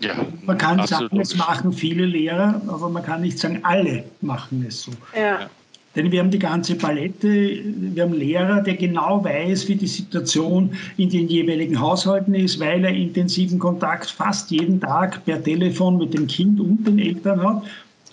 [0.00, 4.64] Ja, man kann sagen, es machen viele Lehrer, aber man kann nicht sagen, alle machen
[4.66, 4.92] es so.
[5.16, 5.48] Ja.
[5.96, 10.74] Denn wir haben die ganze Palette, wir haben Lehrer, der genau weiß, wie die Situation
[10.96, 16.14] in den jeweiligen Haushalten ist, weil er intensiven Kontakt fast jeden Tag per Telefon mit
[16.14, 17.62] dem Kind und den Eltern hat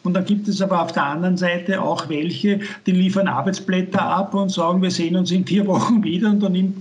[0.04, 4.34] und dann gibt es aber auf der anderen Seite auch welche, die liefern Arbeitsblätter ab
[4.34, 6.76] und sagen, wir sehen uns in vier Wochen wieder und dann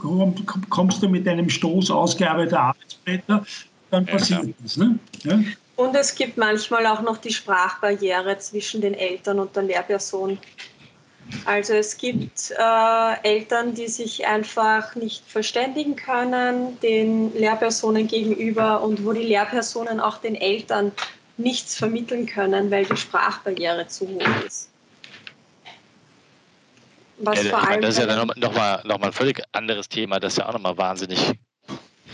[0.71, 3.45] kommst du mit einem Stoß ausgearbeiteter Arbeitsblätter,
[3.91, 4.53] dann passiert ja.
[4.63, 4.77] das.
[4.77, 4.99] Ne?
[5.25, 5.41] Ja?
[5.77, 10.39] Und es gibt manchmal auch noch die Sprachbarriere zwischen den Eltern und der Lehrperson.
[11.45, 19.05] Also es gibt äh, Eltern, die sich einfach nicht verständigen können den Lehrpersonen gegenüber und
[19.05, 20.93] wo die Lehrpersonen auch den Eltern
[21.37, 24.71] nichts vermitteln können, weil die Sprachbarriere zu hoch ist.
[27.19, 29.43] Was ja, vor allem das ist ja dann nochmal noch mal, noch mal ein völlig
[29.53, 31.33] anderes Thema, das ja auch nochmal wahnsinnig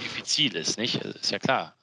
[0.05, 0.97] diffizil ist, nicht?
[0.97, 1.75] Ist ja klar.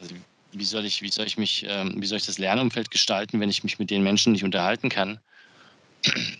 [0.00, 0.14] Also,
[0.52, 3.48] wie soll ich, wie soll ich mich, ähm, wie soll ich das Lernumfeld gestalten, wenn
[3.48, 5.20] ich mich mit den Menschen nicht unterhalten kann,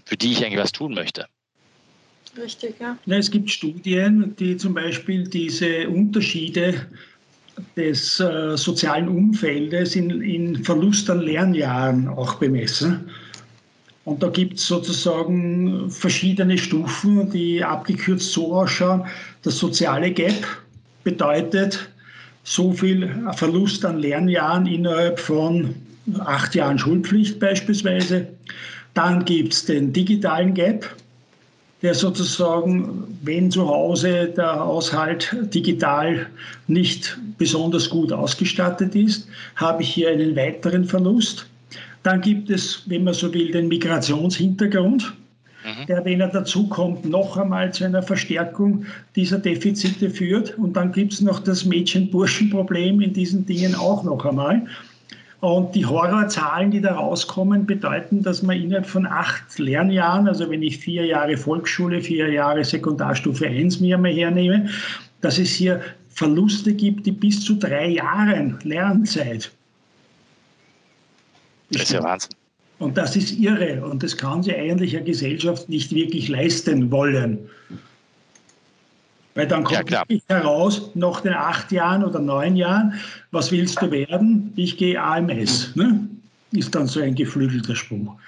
[0.05, 1.27] für die ich eigentlich was tun möchte?
[2.37, 2.97] Richtig, ja.
[3.07, 3.17] ja.
[3.17, 6.87] Es gibt Studien, die zum Beispiel diese Unterschiede
[7.77, 13.11] des äh, sozialen Umfeldes in, in Verlust an Lernjahren auch bemessen.
[14.05, 19.07] Und da gibt es sozusagen verschiedene Stufen, die abgekürzt so ausschauen.
[19.43, 20.47] Das soziale Gap
[21.05, 21.91] bedeutet
[22.45, 25.75] so viel Verlust an Lernjahren innerhalb von
[26.21, 28.29] acht Jahren Schulpflicht beispielsweise.
[28.95, 30.95] Dann gibt es den digitalen Gap,
[31.83, 36.27] der sozusagen, wenn zu Hause der Haushalt digital
[36.67, 41.47] nicht besonders gut ausgestattet ist, habe ich hier einen weiteren Verlust.
[42.03, 45.15] Dann gibt es, wenn man so will, den Migrationshintergrund,
[45.65, 45.87] mhm.
[45.87, 48.85] der, wenn er dazu kommt, noch einmal zu einer Verstärkung
[49.17, 50.57] dieser Defizite führt.
[50.59, 54.67] Und dann gibt es noch das Mädchen-Burschen-Problem in diesen Dingen auch noch einmal.
[55.41, 60.63] Und die Horrorzahlen, die da rauskommen, bedeuten, dass man innerhalb von acht Lernjahren, also wenn
[60.63, 64.69] ich vier Jahre Volksschule, vier Jahre Sekundarstufe 1 mir einmal hernehme,
[65.23, 69.51] dass es hier Verluste gibt, die bis zu drei Jahren Lernzeit.
[71.71, 72.33] Das ist ja Wahnsinn.
[72.79, 73.83] Und das ist irre.
[73.85, 77.39] Und das kann sich eigentlich eine Gesellschaft nicht wirklich leisten wollen.
[79.35, 82.95] Weil dann kommt ja, heraus, nach den acht Jahren oder neun Jahren,
[83.31, 84.53] was willst du werden?
[84.57, 85.75] Ich gehe AMS.
[85.77, 86.09] Ne?
[86.53, 88.19] Ist dann so ein geflügelter Sprung.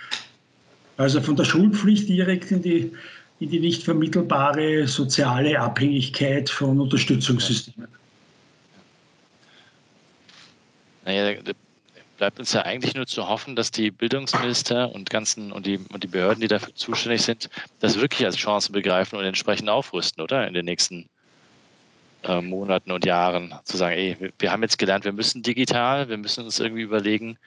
[0.96, 2.92] Also von der Schulpflicht direkt in die,
[3.40, 7.88] in die nicht vermittelbare soziale Abhängigkeit von Unterstützungssystemen.
[11.04, 11.34] Naja,
[12.22, 16.04] bleibt uns ja eigentlich nur zu hoffen, dass die Bildungsminister und, ganzen, und, die, und
[16.04, 20.46] die Behörden, die dafür zuständig sind, das wirklich als Chance begreifen und entsprechend aufrüsten, oder?
[20.46, 21.08] In den nächsten
[22.22, 23.52] äh, Monaten und Jahren.
[23.64, 26.82] Zu sagen, ey, wir, wir haben jetzt gelernt, wir müssen digital, wir müssen uns irgendwie
[26.82, 27.38] überlegen,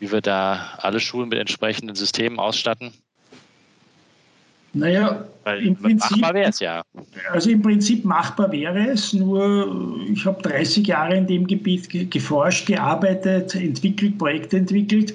[0.00, 2.92] wie wir da alle Schulen mit entsprechenden Systemen ausstatten.
[4.72, 6.82] Naja, Weil im Prinzip, machbar wäre es ja.
[7.32, 12.66] Also im Prinzip machbar wäre es, nur ich habe 30 Jahre in dem Gebiet geforscht,
[12.66, 15.14] gearbeitet, entwickelt, Projekte entwickelt.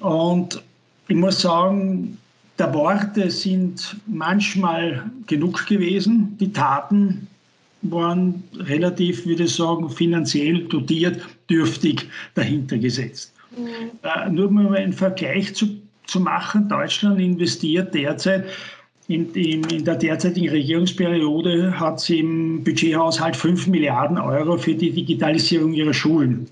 [0.00, 0.62] Und
[1.08, 2.16] ich muss sagen,
[2.58, 7.26] der Worte sind manchmal genug gewesen, die Taten
[7.82, 13.32] waren relativ, würde ich sagen, finanziell dotiert, dürftig dahinter gesetzt.
[13.56, 13.90] Mhm.
[14.02, 15.68] Äh, nur um einen Vergleich zu,
[16.10, 18.44] zu machen, Deutschland investiert derzeit
[19.08, 24.92] in, in, in, der derzeitigen Regierungsperiode hat sie im Budgethaushalt 5 Milliarden Euro für die
[24.92, 26.46] Digitalisierung ihrer Schulen.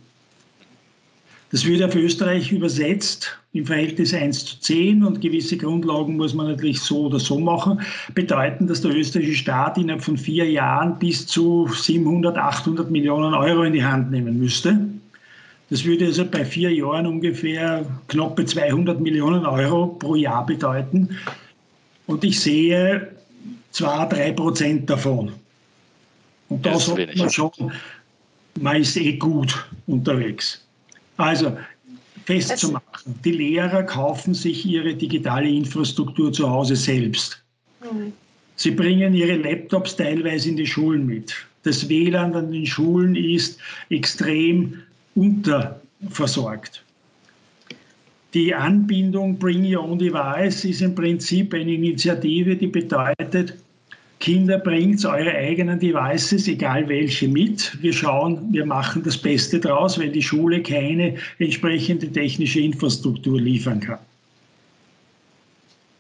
[1.50, 6.48] Das würde auf Österreich übersetzt im Verhältnis 1 zu 10 und gewisse Grundlagen muss man
[6.48, 7.80] natürlich so oder so machen,
[8.14, 13.62] bedeuten, dass der österreichische Staat innerhalb von vier Jahren bis zu 700, 800 Millionen Euro
[13.62, 14.78] in die Hand nehmen müsste.
[15.70, 21.16] Das würde also bei vier Jahren ungefähr knappe 200 Millionen Euro pro Jahr bedeuten.
[22.06, 23.08] Und ich sehe
[23.70, 25.32] zwei, drei Prozent davon.
[26.48, 27.52] Und da sagt man schon,
[28.60, 30.64] man ist eh gut unterwegs.
[31.18, 31.56] Also
[32.24, 37.42] festzumachen, die Lehrer kaufen sich ihre digitale Infrastruktur zu Hause selbst.
[37.82, 38.12] Mhm.
[38.56, 41.34] Sie bringen ihre Laptops teilweise in die Schulen mit.
[41.62, 43.58] Das WLAN an den Schulen ist
[43.90, 44.82] extrem
[45.18, 46.84] unterversorgt.
[48.34, 53.54] Die Anbindung Bring Your Own Device ist im Prinzip eine Initiative, die bedeutet,
[54.20, 57.76] Kinder, bringt eure eigenen Devices, egal welche, mit.
[57.80, 63.80] Wir schauen, wir machen das Beste draus, weil die Schule keine entsprechende technische Infrastruktur liefern
[63.80, 64.00] kann.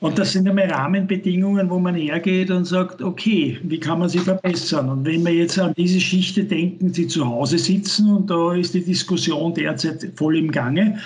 [0.00, 4.20] Und das sind einmal Rahmenbedingungen, wo man hergeht und sagt, okay, wie kann man sie
[4.20, 4.88] verbessern?
[4.88, 8.74] Und wenn wir jetzt an diese Schichte denken, die zu Hause sitzen, und da ist
[8.74, 11.00] die Diskussion derzeit voll im Gange,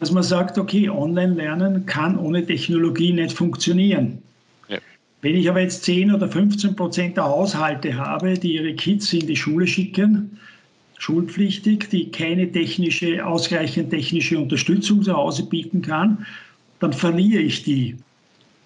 [0.00, 4.18] dass man sagt, okay, Online-Lernen kann ohne Technologie nicht funktionieren.
[4.68, 4.78] Ja.
[5.22, 9.28] Wenn ich aber jetzt 10 oder 15 Prozent der Haushalte habe, die ihre Kids in
[9.28, 10.36] die Schule schicken,
[10.98, 16.26] schulpflichtig, die keine technische, ausreichend technische Unterstützung zu Hause bieten kann,
[16.80, 17.96] dann verliere ich die.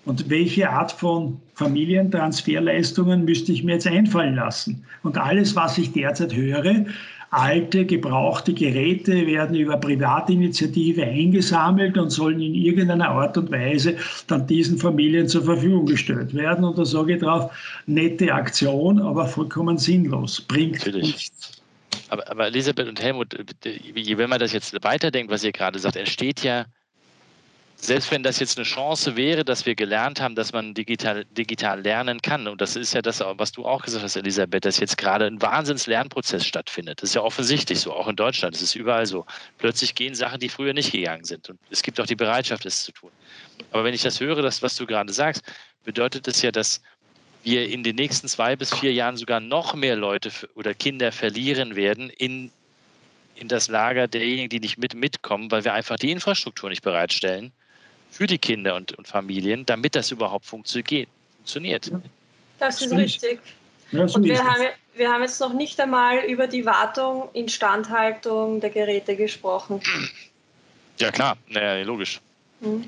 [0.04, 4.84] Und welche Art von Familientransferleistungen müsste ich mir jetzt einfallen lassen?
[5.02, 6.86] Und alles, was ich derzeit höre,
[7.30, 14.46] alte, gebrauchte Geräte werden über Privatinitiative eingesammelt und sollen in irgendeiner Art und Weise dann
[14.46, 16.64] diesen Familien zur Verfügung gestellt werden.
[16.64, 17.52] Und da sage ich drauf,
[17.86, 21.14] nette Aktion, aber vollkommen sinnlos, bringt Natürlich.
[21.14, 21.62] nichts.
[22.08, 26.42] Aber, aber Elisabeth und Helmut, wenn man das jetzt weiterdenkt, was ihr gerade sagt, entsteht
[26.42, 26.64] ja
[27.82, 31.80] selbst wenn das jetzt eine Chance wäre, dass wir gelernt haben, dass man digital, digital
[31.80, 34.98] lernen kann, und das ist ja das, was du auch gesagt hast, Elisabeth, dass jetzt
[34.98, 37.02] gerade ein Wahnsinns-Lernprozess stattfindet.
[37.02, 38.54] Das ist ja offensichtlich so, auch in Deutschland.
[38.54, 39.24] Das ist überall so.
[39.58, 41.48] Plötzlich gehen Sachen, die früher nicht gegangen sind.
[41.48, 43.10] Und es gibt auch die Bereitschaft, es zu tun.
[43.72, 45.42] Aber wenn ich das höre, das, was du gerade sagst,
[45.82, 46.82] bedeutet das ja, dass
[47.42, 51.76] wir in den nächsten zwei bis vier Jahren sogar noch mehr Leute oder Kinder verlieren
[51.76, 52.52] werden in,
[53.36, 57.52] in das Lager derjenigen, die nicht mit mitkommen, weil wir einfach die Infrastruktur nicht bereitstellen
[58.10, 61.08] für die Kinder und, und Familien, damit das überhaupt funktioniert.
[62.58, 63.40] Das ist richtig.
[63.92, 69.16] und wir haben, wir haben jetzt noch nicht einmal über die Wartung, Instandhaltung der Geräte
[69.16, 69.80] gesprochen.
[70.98, 72.20] Ja klar, naja, logisch.
[72.60, 72.84] Mhm.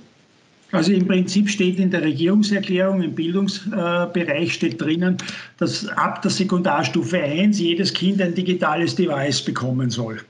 [0.72, 5.18] Also im Prinzip steht in der Regierungserklärung im Bildungsbereich steht drinnen,
[5.58, 10.24] dass ab der Sekundarstufe 1 jedes Kind ein digitales Device bekommen soll.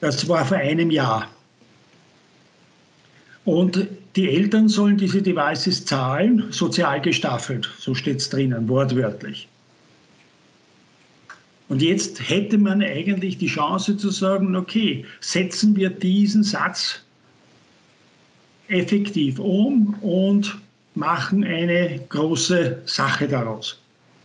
[0.00, 1.30] Das war vor einem Jahr.
[3.46, 9.48] Und die Eltern sollen diese Devices zahlen, sozial gestaffelt, so steht es drinnen, wortwörtlich.
[11.68, 17.02] Und jetzt hätte man eigentlich die Chance zu sagen, okay, setzen wir diesen Satz
[18.68, 20.58] effektiv um und
[20.96, 23.80] machen eine große Sache daraus.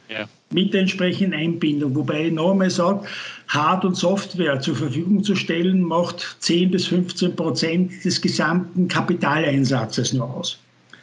[0.10, 0.28] Ja.
[0.52, 1.96] Mit der entsprechenden Einbindung.
[1.96, 3.06] Wobei ich noch einmal sage,
[3.48, 10.14] Hard- und Software zur Verfügung zu stellen, macht 10 bis 15 Prozent des gesamten Kapitaleinsatzes
[10.14, 10.60] nur aus.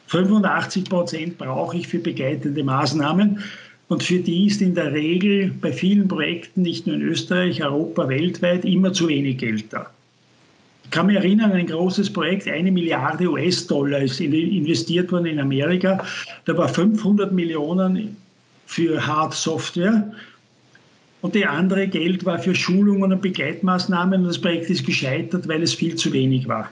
[0.09, 3.43] 85 Prozent brauche ich für begleitende Maßnahmen.
[3.89, 8.09] Und für die ist in der Regel bei vielen Projekten, nicht nur in Österreich, Europa,
[8.09, 9.91] weltweit, immer zu wenig Geld da.
[10.85, 16.03] Ich kann mich erinnern, ein großes Projekt, eine Milliarde US-Dollar ist investiert worden in Amerika.
[16.47, 18.17] Da war 500 Millionen
[18.69, 20.13] für Hard Software
[21.23, 24.21] und die andere Geld war für Schulungen und Begleitmaßnahmen.
[24.21, 26.69] Und das Projekt ist gescheitert, weil es viel zu wenig war.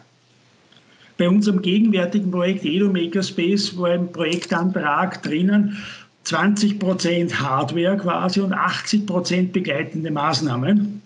[1.16, 5.78] Bei unserem gegenwärtigen Projekt Edo Makerspace war ein Projektantrag drinnen,
[6.26, 11.00] 20% Hardware quasi und 80% begleitende Maßnahmen.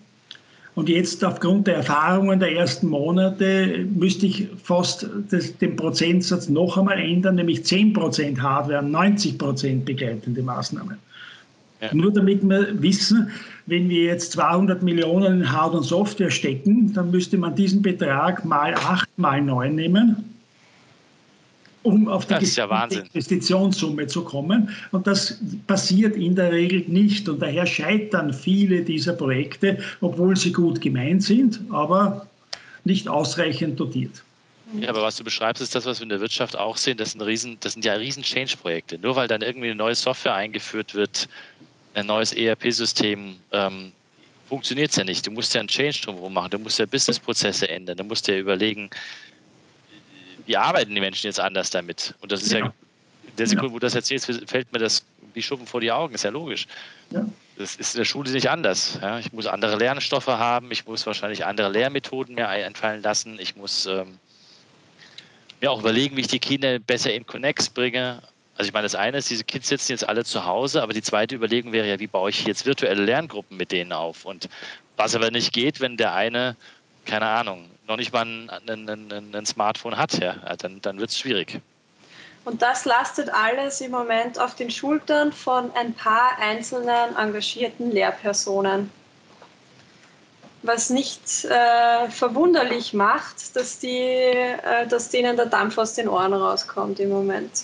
[0.73, 6.77] Und jetzt aufgrund der Erfahrungen der ersten Monate müsste ich fast das, den Prozentsatz noch
[6.77, 9.37] einmal ändern, nämlich 10% Hardware und 90
[9.83, 10.97] begleitende Maßnahmen.
[11.81, 11.93] Ja.
[11.93, 13.31] Nur damit wir wissen,
[13.65, 18.45] wenn wir jetzt 200 Millionen in Hard- und Software stecken, dann müsste man diesen Betrag
[18.45, 20.30] mal 8 mal 9 nehmen.
[21.83, 24.69] Um auf die ja Investitionssumme zu kommen.
[24.91, 27.27] Und das passiert in der Regel nicht.
[27.27, 32.27] Und daher scheitern viele dieser Projekte, obwohl sie gut gemeint sind, aber
[32.83, 34.23] nicht ausreichend dotiert.
[34.79, 36.97] Ja, aber was du beschreibst, ist das, was wir in der Wirtschaft auch sehen.
[36.97, 38.97] Das sind, riesen, das sind ja riesen Change-Projekte.
[38.99, 41.27] Nur weil dann irgendwie eine neue Software eingeführt wird,
[41.93, 43.91] ein neues ERP-System, ähm,
[44.47, 45.27] funktioniert es ja nicht.
[45.27, 46.51] Du musst ja einen Change drumherum machen.
[46.51, 47.97] Du musst ja Business-Prozesse ändern.
[47.97, 48.89] Du musst ja überlegen,
[50.45, 52.15] wie arbeiten die Menschen jetzt anders damit?
[52.21, 55.05] Und das ist ja, ja in der Sekunde, wo du das erzählst, fällt mir das
[55.33, 56.13] wie Schuppen vor die Augen.
[56.13, 56.67] Ist ja logisch.
[57.11, 57.25] Ja.
[57.57, 58.97] Das ist in der Schule nicht anders.
[59.01, 59.19] Ja?
[59.19, 60.71] Ich muss andere Lernstoffe haben.
[60.71, 63.37] Ich muss wahrscheinlich andere Lehrmethoden mir einfallen lassen.
[63.39, 64.17] Ich muss ähm,
[65.61, 68.21] mir auch überlegen, wie ich die Kinder besser in Connects bringe.
[68.57, 71.01] Also ich meine, das eine ist, diese Kids sitzen jetzt alle zu Hause, aber die
[71.01, 74.25] zweite Überlegung wäre ja, wie baue ich jetzt virtuelle Lerngruppen mit denen auf?
[74.25, 74.49] Und
[74.97, 76.55] was aber nicht geht, wenn der eine,
[77.05, 81.11] keine Ahnung, noch nicht mal ein, ein, ein, ein Smartphone hat, ja, dann, dann wird
[81.11, 81.59] es schwierig.
[82.43, 88.89] Und das lastet alles im Moment auf den Schultern von ein paar einzelnen engagierten Lehrpersonen
[90.63, 96.33] was nicht äh, verwunderlich macht, dass, die, äh, dass denen der Dampf aus den Ohren
[96.33, 97.63] rauskommt im Moment.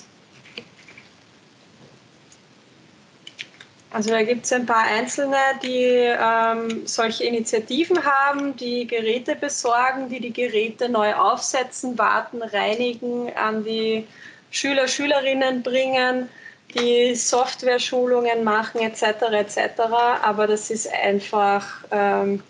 [3.92, 10.10] Also da gibt es ein paar Einzelne, die ähm, solche Initiativen haben, die Geräte besorgen,
[10.10, 14.06] die die Geräte neu aufsetzen, warten, reinigen, an die
[14.52, 16.28] Schüler, Schülerinnen bringen,
[16.76, 19.04] die Software-Schulungen machen etc.
[19.32, 19.82] etc.
[20.22, 22.44] Aber das ist einfach ähm,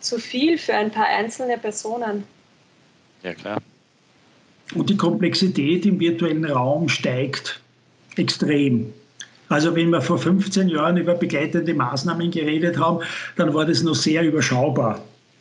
[0.00, 2.24] zu viel für ein paar einzelne Personen.
[3.22, 3.62] Ja, klar.
[4.74, 7.60] Und die Komplexität im virtuellen Raum steigt
[8.16, 8.92] extrem.
[9.52, 13.00] Also wenn wir vor 15 Jahren über begleitende Maßnahmen geredet haben,
[13.36, 14.98] dann war das noch sehr überschaubar.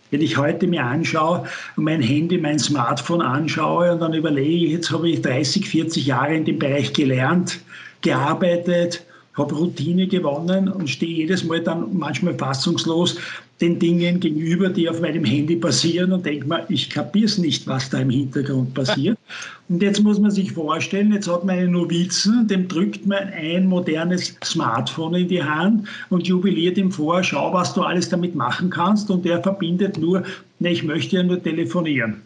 [0.09, 1.45] Wenn ich heute mir anschaue
[1.77, 6.35] und mein Handy, mein Smartphone anschaue und dann überlege, jetzt habe ich 30, 40 Jahre
[6.35, 7.61] in dem Bereich gelernt,
[8.01, 9.05] gearbeitet,
[9.35, 13.17] habe Routine gewonnen und stehe jedes Mal dann manchmal fassungslos
[13.61, 17.67] den Dingen gegenüber, die auf meinem Handy passieren und denke mir, ich kapiere es nicht,
[17.67, 19.17] was da im Hintergrund passiert.
[19.69, 23.67] Und jetzt muss man sich vorstellen, jetzt hat man einen Novizen, dem drückt man ein
[23.67, 28.69] modernes Smartphone in die Hand und jubiliert ihm vor, schau, was du alles damit machen
[28.69, 30.25] kannst und der verbindet nur,
[30.59, 32.21] ne, ich möchte ja nur telefonieren.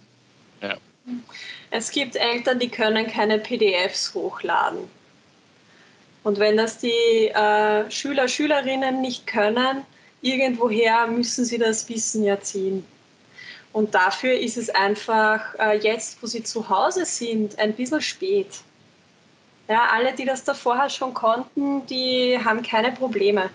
[0.64, 0.76] Ja.
[1.70, 4.80] Es gibt Eltern, die können keine PDFs hochladen.
[6.24, 9.84] Und wenn das die äh, Schüler, Schülerinnen nicht können,
[10.26, 12.86] irgendwoher müssen sie das Wissen ja ziehen.
[13.72, 18.62] Und dafür ist es einfach äh, jetzt, wo sie zu Hause sind, ein bisschen spät.
[19.68, 23.50] Ja, alle, die das da vorher schon konnten, die haben keine Probleme.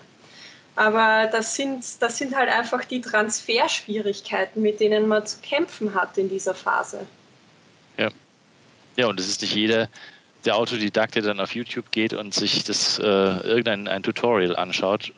[0.75, 6.17] Aber das sind, das sind halt einfach die Transferschwierigkeiten, mit denen man zu kämpfen hat
[6.17, 7.05] in dieser Phase.
[7.97, 8.09] Ja.
[8.95, 9.89] Ja, und es ist nicht jeder,
[10.45, 15.13] der Autodidakt, der dann auf YouTube geht und sich das äh, irgendein ein Tutorial anschaut.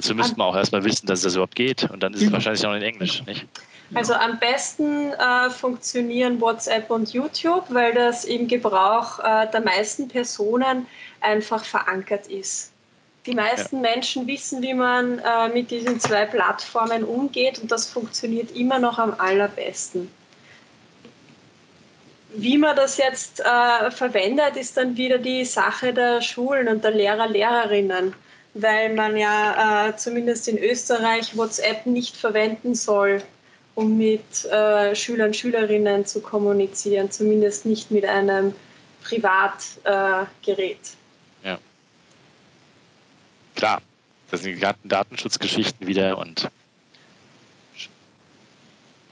[0.00, 1.90] Dazu müsste man auch erstmal wissen, dass das überhaupt geht.
[1.90, 2.36] Und dann ist es genau.
[2.36, 3.46] wahrscheinlich auch in Englisch, nicht?
[3.92, 10.08] Also am besten äh, funktionieren WhatsApp und YouTube, weil das im Gebrauch äh, der meisten
[10.08, 10.86] Personen
[11.20, 12.72] einfach verankert ist.
[13.26, 13.90] Die meisten ja.
[13.90, 18.98] Menschen wissen, wie man äh, mit diesen zwei Plattformen umgeht und das funktioniert immer noch
[18.98, 20.10] am allerbesten.
[22.32, 26.92] Wie man das jetzt äh, verwendet, ist dann wieder die Sache der Schulen und der
[26.92, 28.14] Lehrer, Lehrerinnen,
[28.54, 33.22] weil man ja äh, zumindest in Österreich WhatsApp nicht verwenden soll,
[33.74, 38.54] um mit äh, Schülern, Schülerinnen zu kommunizieren, zumindest nicht mit einem
[39.02, 40.78] Privatgerät.
[41.44, 41.58] ja.
[43.54, 43.80] Klar,
[44.30, 46.50] das sind die ganzen Datenschutzgeschichten wieder und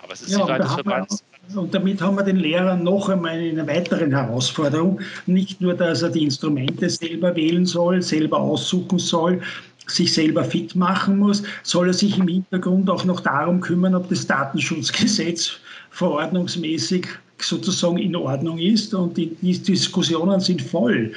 [0.01, 1.23] aber es ist ja, die Verbreitens
[1.55, 5.01] und damit haben wir den Lehrer noch einmal eine weitere Herausforderung.
[5.27, 9.41] Nicht nur, dass er die Instrumente selber wählen soll, selber aussuchen soll,
[9.87, 14.09] sich selber fit machen muss, soll er sich im Hintergrund auch noch darum kümmern, ob
[14.09, 15.53] das Datenschutzgesetz
[15.91, 17.07] verordnungsmäßig
[17.39, 18.93] sozusagen in Ordnung ist.
[18.93, 21.13] Und die, die Diskussionen sind voll.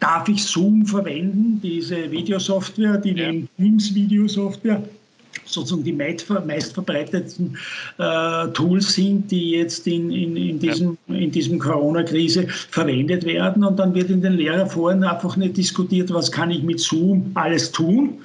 [0.00, 3.30] Darf ich Zoom verwenden, diese Videosoftware, die ja.
[3.58, 4.82] Teams-Videosoftware?
[5.52, 7.56] Sozusagen die meistverbreitetsten
[7.98, 13.64] äh, Tools sind, die jetzt in, in, in diesem, in diesem Corona-Krise verwendet werden.
[13.64, 17.70] Und dann wird in den Lehrerforen einfach nicht diskutiert, was kann ich mit Zoom alles
[17.72, 18.18] tun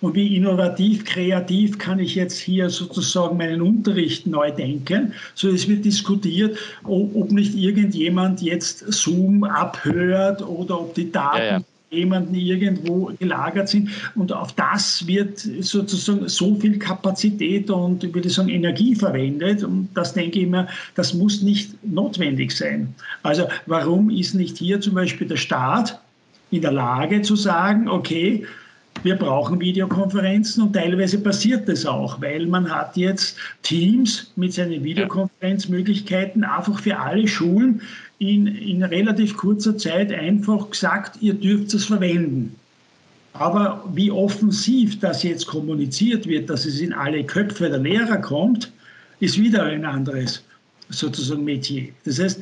[0.00, 5.12] und wie innovativ, kreativ kann ich jetzt hier sozusagen meinen Unterricht neu denken.
[5.34, 11.58] So es wird diskutiert, ob nicht irgendjemand jetzt Zoom abhört oder ob die Daten ja,
[11.58, 13.90] ja jemanden irgendwo gelagert sind.
[14.14, 19.64] Und auf das wird sozusagen so viel Kapazität und, ich würde sagen, Energie verwendet.
[19.64, 22.94] Und das denke ich mir, das muss nicht notwendig sein.
[23.22, 26.00] Also warum ist nicht hier zum Beispiel der Staat
[26.50, 28.46] in der Lage zu sagen, okay,
[29.02, 34.82] wir brauchen Videokonferenzen und teilweise passiert das auch, weil man hat jetzt Teams mit seinen
[34.82, 37.82] Videokonferenzmöglichkeiten einfach für alle Schulen
[38.18, 42.56] in, in relativ kurzer Zeit einfach gesagt, ihr dürft es verwenden.
[43.32, 48.72] Aber wie offensiv das jetzt kommuniziert wird, dass es in alle Köpfe der Lehrer kommt,
[49.20, 50.42] ist wieder ein anderes
[50.90, 51.88] sozusagen Metier.
[52.04, 52.40] Das heißt,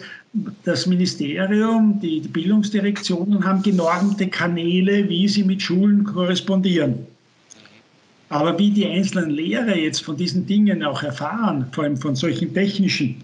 [0.65, 7.07] das Ministerium, die, Bildungsdirektionen haben genormte Kanäle, wie sie mit Schulen korrespondieren.
[8.29, 12.53] Aber wie die einzelnen Lehrer jetzt von diesen Dingen auch erfahren, vor allem von solchen
[12.53, 13.23] technischen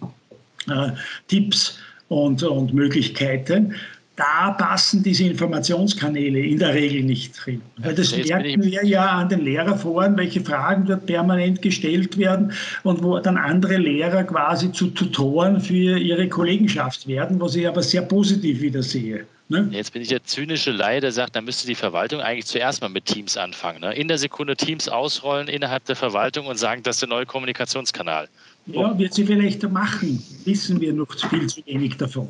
[0.69, 0.91] äh,
[1.27, 3.75] Tipps und, und Möglichkeiten,
[4.17, 7.63] da passen diese Informationskanäle in der Regel nicht drin.
[7.79, 12.53] Weil das merken wir ja an den Lehrerforen, welche Fragen dort permanent gestellt werden
[12.83, 17.83] und wo dann andere Lehrer quasi zu Tutoren für ihre Kollegenschaft werden, was ich aber
[17.83, 19.25] sehr positiv wieder sehe.
[19.49, 19.69] Ne?
[19.71, 22.89] Jetzt bin ich der zynische Laie, der sagt, da müsste die Verwaltung eigentlich zuerst mal
[22.89, 23.81] mit Teams anfangen.
[23.81, 23.95] Ne?
[23.95, 28.29] In der Sekunde Teams ausrollen innerhalb der Verwaltung und sagen, das ist der neue Kommunikationskanal.
[28.67, 30.23] Ja, wird sie vielleicht machen.
[30.45, 32.29] Wissen wir noch viel zu wenig davon.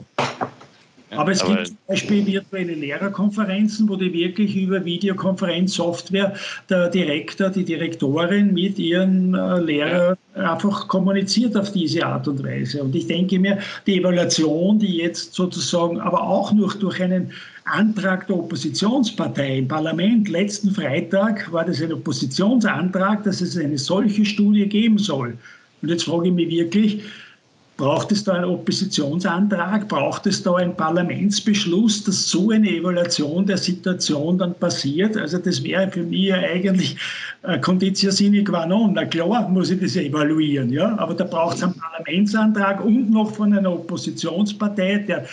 [1.17, 6.35] Aber es aber gibt zum Beispiel virtuelle Lehrerkonferenzen, wo die wirklich über Videokonferenzsoftware
[6.71, 12.83] der Direktor, die Direktorin mit ihren äh, Lehrern einfach kommuniziert auf diese Art und Weise.
[12.83, 17.31] Und ich denke mir, die Evaluation, die jetzt sozusagen, aber auch nur durch einen
[17.65, 24.25] Antrag der Oppositionspartei im Parlament letzten Freitag war das ein Oppositionsantrag, dass es eine solche
[24.25, 25.37] Studie geben soll.
[25.83, 27.03] Und jetzt frage ich mich wirklich,
[27.77, 29.89] Braucht es da einen Oppositionsantrag?
[29.89, 35.17] Braucht es da einen Parlamentsbeschluss, dass so eine Evaluation der Situation dann passiert?
[35.17, 36.97] Also das wäre für mich ja eigentlich
[37.63, 38.93] Conditio sine qua non.
[38.93, 40.97] Na klar muss ich das evaluieren, ja?
[40.99, 45.27] aber da braucht es einen Parlamentsantrag und noch von einer Oppositionspartei, der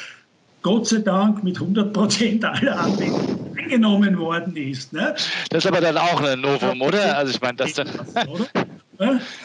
[0.61, 4.91] Gott sei Dank mit 100 Prozent aller Anwendungen angenommen worden ist.
[4.93, 5.13] Ne?
[5.49, 7.17] Das ist aber dann auch ein Novum, oder?
[7.17, 7.87] Also ich meine, das dann...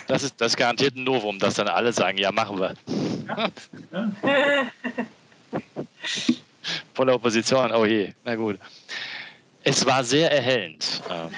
[0.08, 2.74] Das ist das garantiert ein Novum, dass dann alle sagen, ja, machen wir.
[3.28, 3.50] Ja.
[6.94, 8.58] Von der Opposition, oh je, na gut.
[9.62, 11.30] Es war sehr erhellend, ähm,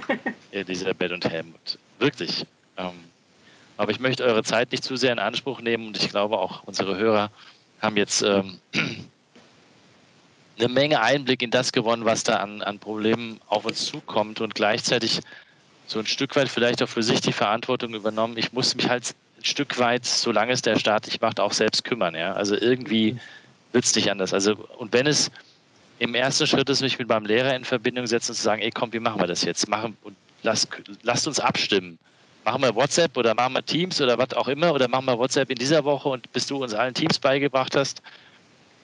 [0.52, 1.78] Elisabeth und Helmut.
[1.98, 2.46] Wirklich.
[2.76, 2.92] Ähm,
[3.76, 6.62] aber ich möchte eure Zeit nicht zu sehr in Anspruch nehmen und ich glaube auch
[6.64, 7.30] unsere Hörer
[7.80, 8.60] haben jetzt ähm,
[10.58, 14.54] eine Menge Einblick in das gewonnen, was da an, an Problemen auf uns zukommt und
[14.54, 15.20] gleichzeitig
[15.86, 18.36] so ein Stück weit vielleicht auch für sich die Verantwortung übernommen.
[18.36, 21.84] Ich muss mich halt ein Stück weit, solange es der Staat nicht macht, auch selbst
[21.84, 22.14] kümmern.
[22.14, 22.32] Ja?
[22.32, 23.18] Also irgendwie
[23.72, 24.32] wird es nicht anders.
[24.32, 25.30] Also, und wenn es
[25.98, 28.70] im ersten Schritt ist, mich mit meinem Lehrer in Verbindung setzen und zu sagen, ey
[28.70, 29.68] komm, wie machen wir das jetzt?
[29.68, 30.66] Machen, und lass,
[31.02, 31.98] lasst uns abstimmen.
[32.44, 35.50] Machen wir WhatsApp oder machen wir Teams oder was auch immer oder machen wir WhatsApp
[35.50, 38.02] in dieser Woche und bis du uns allen Teams beigebracht hast.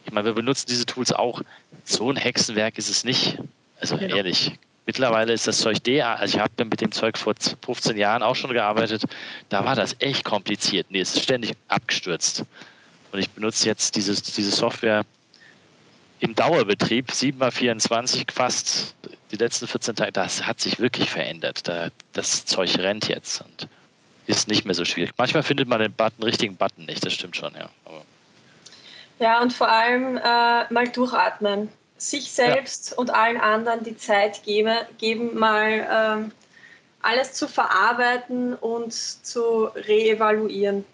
[0.07, 1.43] Ich meine, wir benutzen diese Tools auch.
[1.85, 3.39] So ein Hexenwerk ist es nicht.
[3.81, 4.17] Also genau.
[4.17, 4.53] ehrlich,
[4.91, 7.35] Mittlerweile ist das Zeug der, also ich habe mit dem Zeug vor
[7.65, 9.05] 15 Jahren auch schon gearbeitet,
[9.49, 10.89] da war das echt kompliziert.
[10.91, 12.45] Nee, es ist ständig abgestürzt.
[13.13, 15.05] Und ich benutze jetzt dieses, diese Software
[16.19, 18.97] im Dauerbetrieb, 7x24 fast
[19.31, 21.69] die letzten 14 Tage, das hat sich wirklich verändert.
[21.69, 23.69] Da, das Zeug rennt jetzt und
[24.27, 25.13] ist nicht mehr so schwierig.
[25.17, 27.69] Manchmal findet man den Button, richtigen Button nicht, das stimmt schon, ja.
[27.85, 28.03] Aber
[29.21, 31.69] ja, und vor allem äh, mal durchatmen
[32.01, 32.97] sich selbst ja.
[32.97, 36.33] und allen anderen die Zeit gebe, geben, mal ähm,
[37.03, 40.85] alles zu verarbeiten und zu reevaluieren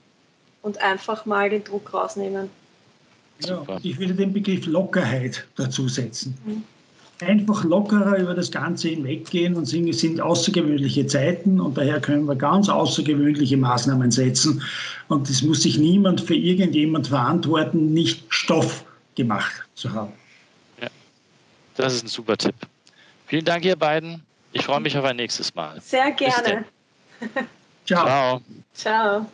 [0.62, 2.50] und einfach mal den Druck rausnehmen.
[3.44, 6.36] Ja, ich würde den Begriff Lockerheit dazu setzen.
[6.44, 6.64] Mhm.
[7.20, 12.26] Einfach lockerer über das Ganze hinweggehen und sagen, es sind außergewöhnliche Zeiten und daher können
[12.26, 14.62] wir ganz außergewöhnliche Maßnahmen setzen.
[15.08, 18.84] Und es muss sich niemand für irgendjemand verantworten, nicht Stoff
[19.14, 20.12] gemacht zu haben.
[21.76, 22.54] Das ist ein super Tipp.
[23.26, 24.24] Vielen Dank, ihr beiden.
[24.52, 25.80] Ich freue mich auf ein nächstes Mal.
[25.80, 26.64] Sehr gerne.
[27.84, 28.04] Ciao.
[28.04, 28.42] Ciao.
[28.74, 29.26] Ciao.